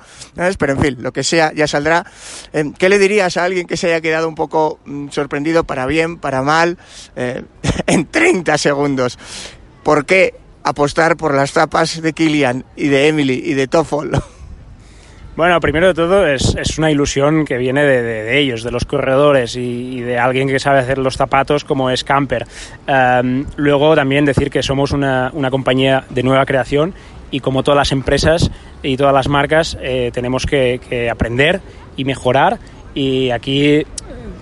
pero 0.57 0.73
en 0.73 0.79
fin, 0.81 0.97
lo 0.99 1.13
que 1.13 1.23
sea 1.23 1.53
ya 1.53 1.67
saldrá. 1.67 2.05
Em, 2.51 2.73
¿Qué 2.73 2.89
le 2.89 2.99
dirías 2.99 3.37
a 3.37 3.45
alguien 3.45 3.67
que 3.67 3.77
se 3.77 3.87
haya 3.87 4.01
quedado 4.01 4.27
un 4.27 4.35
poco 4.35 4.79
mm, 4.83 5.09
sorprendido 5.09 5.63
para 5.63 5.85
bien, 5.85 6.17
para 6.17 6.41
mal, 6.41 6.77
eh, 7.15 7.43
en 7.87 8.05
30 8.05 8.57
segundos? 8.57 9.17
¿Por 9.83 10.05
qué 10.05 10.35
apostar 10.63 11.15
por 11.15 11.33
las 11.33 11.53
tapas 11.53 12.01
de 12.01 12.13
Kilian 12.13 12.65
y 12.75 12.89
de 12.89 13.07
Emily 13.07 13.41
y 13.45 13.53
de 13.53 13.67
Toffol? 13.67 14.11
Bueno, 15.33 15.61
primero 15.61 15.87
de 15.87 15.93
todo 15.93 16.27
es, 16.27 16.55
es 16.55 16.77
una 16.77 16.91
ilusión 16.91 17.45
que 17.45 17.57
viene 17.57 17.83
de, 17.83 18.01
de, 18.01 18.37
ellos, 18.37 18.63
de 18.63 18.71
los 18.71 18.83
corredores 18.83 19.55
y, 19.55 20.01
de 20.01 20.19
alguien 20.19 20.49
que 20.49 20.59
sabe 20.59 20.79
hacer 20.79 20.97
los 20.97 21.15
zapatos 21.15 21.63
como 21.63 21.89
es 21.89 22.03
Camper. 22.03 22.45
Um, 22.85 23.45
luego 23.55 23.95
también 23.95 24.25
decir 24.25 24.51
que 24.51 24.61
somos 24.61 24.91
una, 24.91 25.31
una, 25.33 25.49
compañía 25.49 26.03
de 26.09 26.23
nueva 26.23 26.45
creación 26.45 26.93
y 27.31 27.39
como 27.39 27.63
todas 27.63 27.77
las 27.77 27.91
empresas 27.93 28.51
y 28.83 28.97
todas 28.97 29.13
las 29.13 29.29
marcas 29.29 29.77
eh, 29.81 30.11
tenemos 30.13 30.45
que, 30.45 30.81
que, 30.89 31.09
aprender 31.09 31.61
y 31.95 32.03
mejorar 32.03 32.59
y 32.93 33.29
aquí 33.29 33.85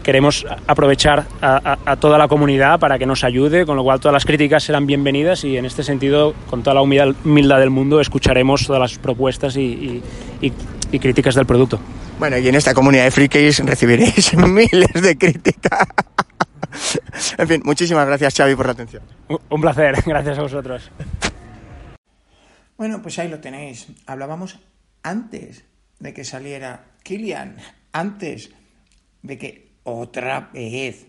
queremos 0.02 0.48
aprovechar 0.66 1.26
a, 1.40 1.74
a, 1.86 1.92
a, 1.92 1.96
toda 1.98 2.18
la 2.18 2.28
comunidad 2.28 2.80
para 2.80 2.98
que 2.98 3.06
nos 3.06 3.24
ayude, 3.24 3.68
con 3.68 3.76
lo 3.76 3.84
cual 3.84 4.00
todas 4.00 4.14
las 4.14 4.26
críticas 4.26 4.64
serán 4.64 4.88
bienvenidas 4.88 5.44
y 5.44 5.56
en 5.56 5.66
este 5.66 5.84
sentido, 5.84 6.34
con 6.50 6.64
toda 6.64 6.74
la 6.74 6.82
humildad, 6.82 7.14
humildad 7.24 7.60
del 7.60 7.70
mundo, 7.70 8.02
escucharemos 8.02 8.66
todas 8.66 8.80
las 8.82 8.98
propuestas 8.98 9.56
y, 9.56 9.62
y, 9.62 10.04
y 10.42 10.52
y 10.92 11.00
críticas 11.00 11.36
del 11.36 11.46
producto. 11.46 11.80
Bueno, 12.18 12.38
y 12.38 12.48
en 12.48 12.56
esta 12.56 12.74
comunidad 12.74 13.06
de 13.06 13.12
frikis 13.12 13.60
recibiréis 13.60 14.34
miles 14.38 14.94
de 14.94 15.18
críticas. 15.18 15.88
en 17.38 17.48
fin, 17.48 17.62
muchísimas 17.64 18.06
gracias 18.08 18.36
Xavi 18.36 18.56
por 18.56 18.66
la 18.66 18.74
atención. 18.74 19.04
Un 19.50 19.62
placer, 19.62 19.96
gracias 20.06 20.38
a 20.38 20.42
vosotros. 20.42 20.92
Bueno, 22.78 23.02
pues 23.02 23.20
ahí 23.20 23.28
lo 23.28 23.40
tenéis. 23.40 23.88
Hablábamos 24.06 24.60
antes 25.04 25.66
de 26.00 26.14
que 26.14 26.24
saliera 26.24 26.86
Kilian, 27.04 27.58
antes 27.92 28.52
de 29.22 29.38
que 29.38 29.72
otra 29.84 30.50
vez 30.54 31.08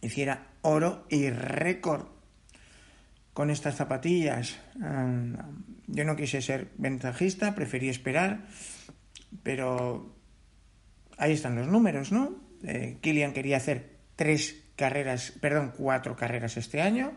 hiciera 0.00 0.48
oro 0.62 1.06
y 1.08 1.30
récord 1.30 2.13
con 3.34 3.50
estas 3.50 3.74
zapatillas. 3.74 4.56
Yo 5.86 6.04
no 6.04 6.16
quise 6.16 6.40
ser 6.40 6.70
ventajista, 6.78 7.54
preferí 7.54 7.88
esperar, 7.88 8.46
pero 9.42 10.16
ahí 11.18 11.32
están 11.32 11.56
los 11.56 11.66
números, 11.66 12.12
¿no? 12.12 12.40
Eh, 12.62 12.96
Kilian 13.02 13.34
quería 13.34 13.58
hacer 13.58 13.98
tres 14.16 14.64
carreras, 14.76 15.32
perdón, 15.40 15.74
cuatro 15.76 16.16
carreras 16.16 16.56
este 16.56 16.80
año. 16.80 17.12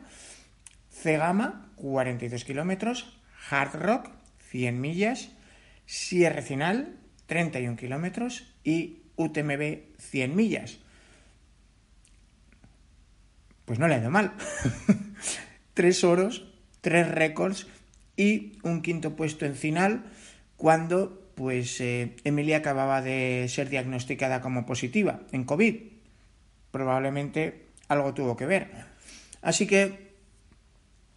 C-Gama, 0.89 1.71
42 1.75 2.43
kilómetros. 2.43 3.21
Hard 3.49 3.75
Rock, 3.75 4.10
100 4.49 4.82
millas. 4.82 5.30
Sierra 5.86 6.41
Final, 6.41 6.97
31 7.27 7.77
kilómetros. 7.77 8.53
Y 8.63 9.03
UTMB, 9.15 9.95
100 9.99 10.36
millas. 10.36 10.80
Pues 13.65 13.80
no 13.80 13.88
le 13.88 13.95
ha 13.95 13.99
ido 13.99 14.10
mal. 14.10 14.34
tres 15.78 16.04
oros, 16.04 16.44
tres 16.82 17.08
récords 17.08 17.68
y 18.16 18.58
un 18.63 18.82
quinto 18.82 19.16
puesto 19.16 19.46
en 19.46 19.54
final 19.54 20.06
cuando 20.56 21.30
pues 21.36 21.80
eh, 21.82 22.16
Emilia 22.24 22.58
acababa 22.58 23.04
de 23.04 23.46
ser 23.48 23.70
diagnosticada 23.70 24.42
como 24.42 24.66
positiva 24.66 25.20
en 25.32 25.44
COVID. 25.44 25.76
Probablemente 26.72 27.68
algo 27.90 28.16
tuvo 28.16 28.36
que 28.36 28.48
ver. 28.48 28.72
Así 29.44 29.68
que 29.68 30.13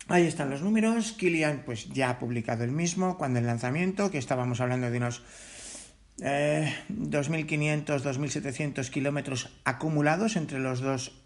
ahí 0.08 0.26
están 0.26 0.50
los 0.50 0.60
números. 0.60 1.12
Kilian 1.12 1.62
pues 1.64 1.88
ya 1.88 2.10
ha 2.10 2.18
publicado 2.18 2.62
el 2.62 2.70
mismo 2.70 3.16
cuando 3.16 3.38
el 3.38 3.46
lanzamiento, 3.46 4.10
que 4.10 4.18
estábamos 4.18 4.60
hablando 4.60 4.90
de 4.90 4.98
unos 4.98 5.22
2.500, 6.18 6.22
eh, 6.22 6.74
2.700 6.90 8.90
kilómetros 8.90 9.58
acumulados 9.64 10.36
entre 10.36 10.60
las 10.60 10.80
dos 10.80 11.18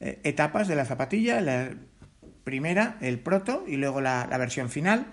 eh, 0.00 0.20
etapas 0.22 0.68
de 0.68 0.76
la 0.76 0.84
zapatilla. 0.84 1.40
La, 1.40 1.70
primera, 2.46 2.96
el 3.00 3.18
proto, 3.18 3.64
y 3.66 3.76
luego 3.76 4.00
la, 4.00 4.24
versión 4.38 4.70
final. 4.70 5.06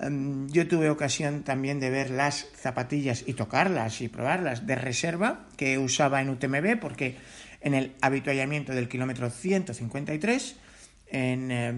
Em, 0.00 0.48
yo 0.48 0.68
tuve 0.68 0.90
ocasión 0.90 1.42
también 1.42 1.80
de 1.80 1.90
ver 1.90 2.10
las 2.10 2.46
zapatillas 2.54 3.24
y 3.26 3.34
tocarlas 3.34 4.00
y 4.00 4.06
probarlas 4.06 4.64
de 4.64 4.76
reserva 4.76 5.48
que 5.56 5.76
usaba 5.76 6.22
en 6.22 6.30
UTMB 6.30 6.78
porque 6.78 7.16
en 7.60 7.74
el 7.74 7.96
habituallamiento 8.00 8.72
del 8.72 8.88
kilómetro 8.88 9.28
153 9.28 10.56
en 11.10 11.50
eh, 11.50 11.74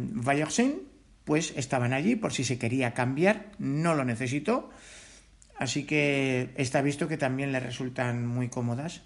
pues 1.24 1.54
estaban 1.56 1.94
allí 1.94 2.14
por 2.14 2.34
si 2.34 2.44
se 2.44 2.58
quería 2.58 2.92
cambiar, 2.92 3.52
no 3.58 3.94
lo 3.94 4.04
necesitó, 4.04 4.68
así 5.56 5.84
que 5.84 6.50
está 6.56 6.82
visto 6.82 7.08
que 7.08 7.16
también 7.16 7.52
le 7.52 7.60
resultan 7.60 8.26
muy 8.26 8.48
cómodas. 8.48 9.00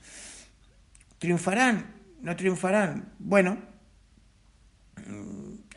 ¿Triunfarán? 1.18 1.87
¿No 2.20 2.35
triunfarán? 2.35 3.12
Bueno, 3.20 3.73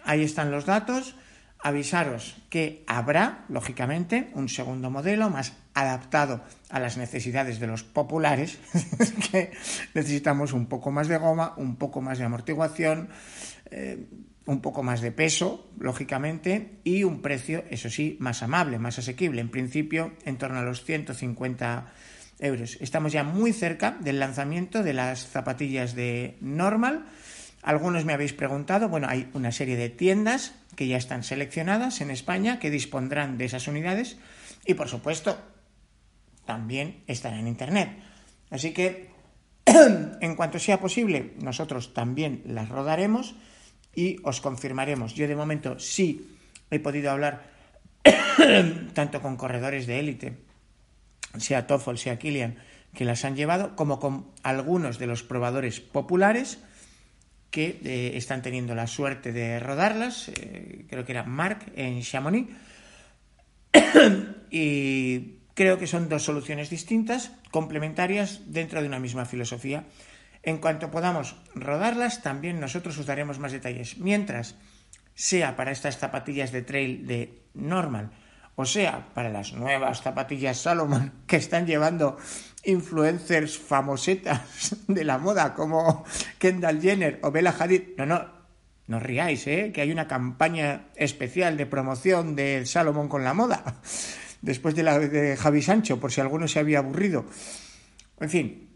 Ahí 0.07 0.23
están 0.23 0.51
los 0.51 0.65
datos. 0.65 1.15
Avisaros 1.59 2.37
que 2.49 2.83
habrá, 2.87 3.43
lógicamente, 3.49 4.31
un 4.35 4.47
segundo 4.47 4.89
modelo 4.89 5.29
más 5.29 5.53
adaptado 5.73 6.41
a 6.69 6.79
las 6.79 6.97
necesidades 6.97 7.59
de 7.59 7.67
los 7.67 7.83
populares, 7.83 8.57
que 9.31 9.51
necesitamos 9.93 10.53
un 10.53 10.67
poco 10.67 10.91
más 10.91 11.09
de 11.09 11.17
goma, 11.17 11.55
un 11.57 11.75
poco 11.75 11.99
más 11.99 12.19
de 12.19 12.25
amortiguación, 12.25 13.09
eh, 13.69 14.07
un 14.45 14.61
poco 14.61 14.81
más 14.81 15.01
de 15.01 15.11
peso, 15.11 15.67
lógicamente, 15.77 16.79
y 16.85 17.03
un 17.03 17.21
precio, 17.21 17.65
eso 17.69 17.89
sí, 17.89 18.15
más 18.21 18.43
amable, 18.43 18.79
más 18.79 18.99
asequible. 18.99 19.41
En 19.41 19.49
principio, 19.49 20.13
en 20.23 20.37
torno 20.37 20.59
a 20.59 20.63
los 20.63 20.85
150 20.85 21.91
euros. 22.39 22.77
Estamos 22.79 23.11
ya 23.11 23.23
muy 23.23 23.51
cerca 23.51 23.97
del 23.99 24.19
lanzamiento 24.19 24.83
de 24.83 24.93
las 24.93 25.27
zapatillas 25.27 25.95
de 25.95 26.37
Normal 26.39 27.07
algunos 27.61 28.05
me 28.05 28.13
habéis 28.13 28.33
preguntado, 28.33 28.89
bueno, 28.89 29.07
hay 29.09 29.29
una 29.33 29.51
serie 29.51 29.75
de 29.75 29.89
tiendas 29.89 30.53
que 30.75 30.87
ya 30.87 30.97
están 30.97 31.23
seleccionadas 31.23 32.01
en 32.01 32.11
España 32.11 32.59
que 32.59 32.69
dispondrán 32.69 33.37
de 33.37 33.45
esas 33.45 33.67
unidades 33.67 34.17
y 34.65 34.75
por 34.75 34.87
supuesto 34.87 35.37
también 36.45 37.03
están 37.07 37.33
en 37.33 37.47
Internet. 37.47 37.89
Así 38.49 38.73
que 38.73 39.09
en 39.65 40.35
cuanto 40.35 40.59
sea 40.59 40.79
posible, 40.79 41.33
nosotros 41.41 41.93
también 41.93 42.41
las 42.45 42.69
rodaremos 42.69 43.35
y 43.93 44.17
os 44.23 44.39
confirmaremos. 44.39 45.13
Yo 45.15 45.27
de 45.27 45.35
momento 45.35 45.79
sí 45.79 46.37
he 46.71 46.79
podido 46.79 47.11
hablar 47.11 47.49
tanto 48.93 49.21
con 49.21 49.35
corredores 49.35 49.87
de 49.87 49.99
élite, 49.99 50.37
sea 51.37 51.67
Toffol, 51.67 51.97
sea 51.97 52.19
Kilian, 52.19 52.57
que 52.93 53.05
las 53.05 53.25
han 53.25 53.35
llevado, 53.35 53.75
como 53.75 53.99
con 53.99 54.27
algunos 54.43 54.99
de 54.99 55.07
los 55.07 55.23
probadores 55.23 55.81
populares 55.81 56.59
que 57.51 57.79
eh, 57.83 58.11
están 58.15 58.41
teniendo 58.41 58.75
la 58.75 58.87
suerte 58.87 59.31
de 59.31 59.59
rodarlas, 59.59 60.29
eh, 60.29 60.85
creo 60.89 61.05
que 61.05 61.11
era 61.11 61.23
Marc 61.23 61.71
en 61.75 62.01
Chamonix, 62.01 62.49
y 64.51 65.39
creo 65.53 65.77
que 65.77 65.87
son 65.87 66.09
dos 66.09 66.23
soluciones 66.23 66.69
distintas, 66.69 67.31
complementarias 67.51 68.41
dentro 68.47 68.81
de 68.81 68.87
una 68.87 68.99
misma 68.99 69.25
filosofía. 69.25 69.85
En 70.43 70.59
cuanto 70.59 70.91
podamos 70.91 71.35
rodarlas, 71.55 72.21
también 72.21 72.59
nosotros 72.59 72.97
os 72.97 73.05
daremos 73.05 73.39
más 73.39 73.51
detalles. 73.51 73.97
Mientras 73.97 74.55
sea 75.15 75.55
para 75.55 75.71
estas 75.71 75.97
zapatillas 75.97 76.51
de 76.51 76.61
trail 76.61 77.07
de 77.07 77.41
normal, 77.53 78.11
o 78.55 78.65
sea, 78.65 79.09
para 79.13 79.29
las 79.29 79.53
nuevas 79.53 80.01
zapatillas 80.01 80.57
Salomon 80.57 81.11
que 81.27 81.37
están 81.37 81.67
llevando 81.67 82.17
influencers 82.63 83.57
famosetas 83.57 84.75
de 84.87 85.03
la 85.03 85.17
moda 85.17 85.53
como 85.53 86.05
Kendall 86.39 86.81
Jenner 86.81 87.19
o 87.23 87.31
Bella 87.31 87.55
Hadid. 87.57 87.95
No, 87.97 88.05
no, 88.05 88.25
no 88.87 88.99
ríais, 88.99 89.45
¿eh? 89.47 89.71
que 89.73 89.81
hay 89.81 89.91
una 89.91 90.07
campaña 90.07 90.87
especial 90.95 91.57
de 91.57 91.65
promoción 91.65 92.35
de 92.35 92.65
Salomon 92.65 93.09
con 93.09 93.23
la 93.23 93.33
moda, 93.33 93.81
después 94.41 94.75
de 94.75 94.83
la 94.83 94.97
de 94.99 95.35
Javi 95.37 95.61
Sancho, 95.61 95.99
por 95.99 96.11
si 96.11 96.21
alguno 96.21 96.47
se 96.47 96.59
había 96.59 96.79
aburrido. 96.79 97.25
En 98.19 98.29
fin, 98.29 98.69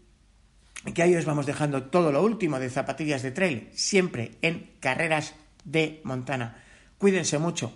que 0.94 1.02
ahí 1.02 1.14
os 1.16 1.24
vamos 1.24 1.46
dejando 1.46 1.84
todo 1.84 2.12
lo 2.12 2.22
último 2.22 2.58
de 2.58 2.70
zapatillas 2.70 3.22
de 3.22 3.30
trail, 3.30 3.68
siempre 3.72 4.32
en 4.42 4.72
carreras 4.80 5.34
de 5.64 6.00
Montana. 6.04 6.62
Cuídense 6.98 7.38
mucho. 7.38 7.72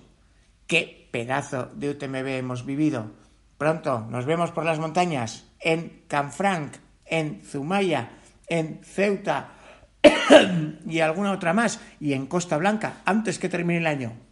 Que 0.67 1.09
pedazo 1.13 1.71
de 1.75 1.91
UTMB 1.91 2.27
hemos 2.27 2.67
vivido. 2.67 3.13
Pronto 3.57 4.07
nos 4.11 4.27
vemos 4.27 4.51
por 4.51 4.65
las 4.65 4.79
montañas 4.79 5.47
en 5.61 6.03
Canfranc, 6.09 6.75
en 7.07 7.43
Zumaya, 7.43 8.11
en 8.49 8.81
Ceuta 8.85 9.56
y 10.87 11.01
alguna 11.01 11.33
otra 11.33 11.53
más 11.53 11.81
y 12.01 12.13
en 12.13 12.27
Costa 12.27 12.57
Blanca 12.57 12.99
antes 13.05 13.39
que 13.39 13.49
termine 13.49 13.79
el 13.81 13.87
año. 13.87 14.26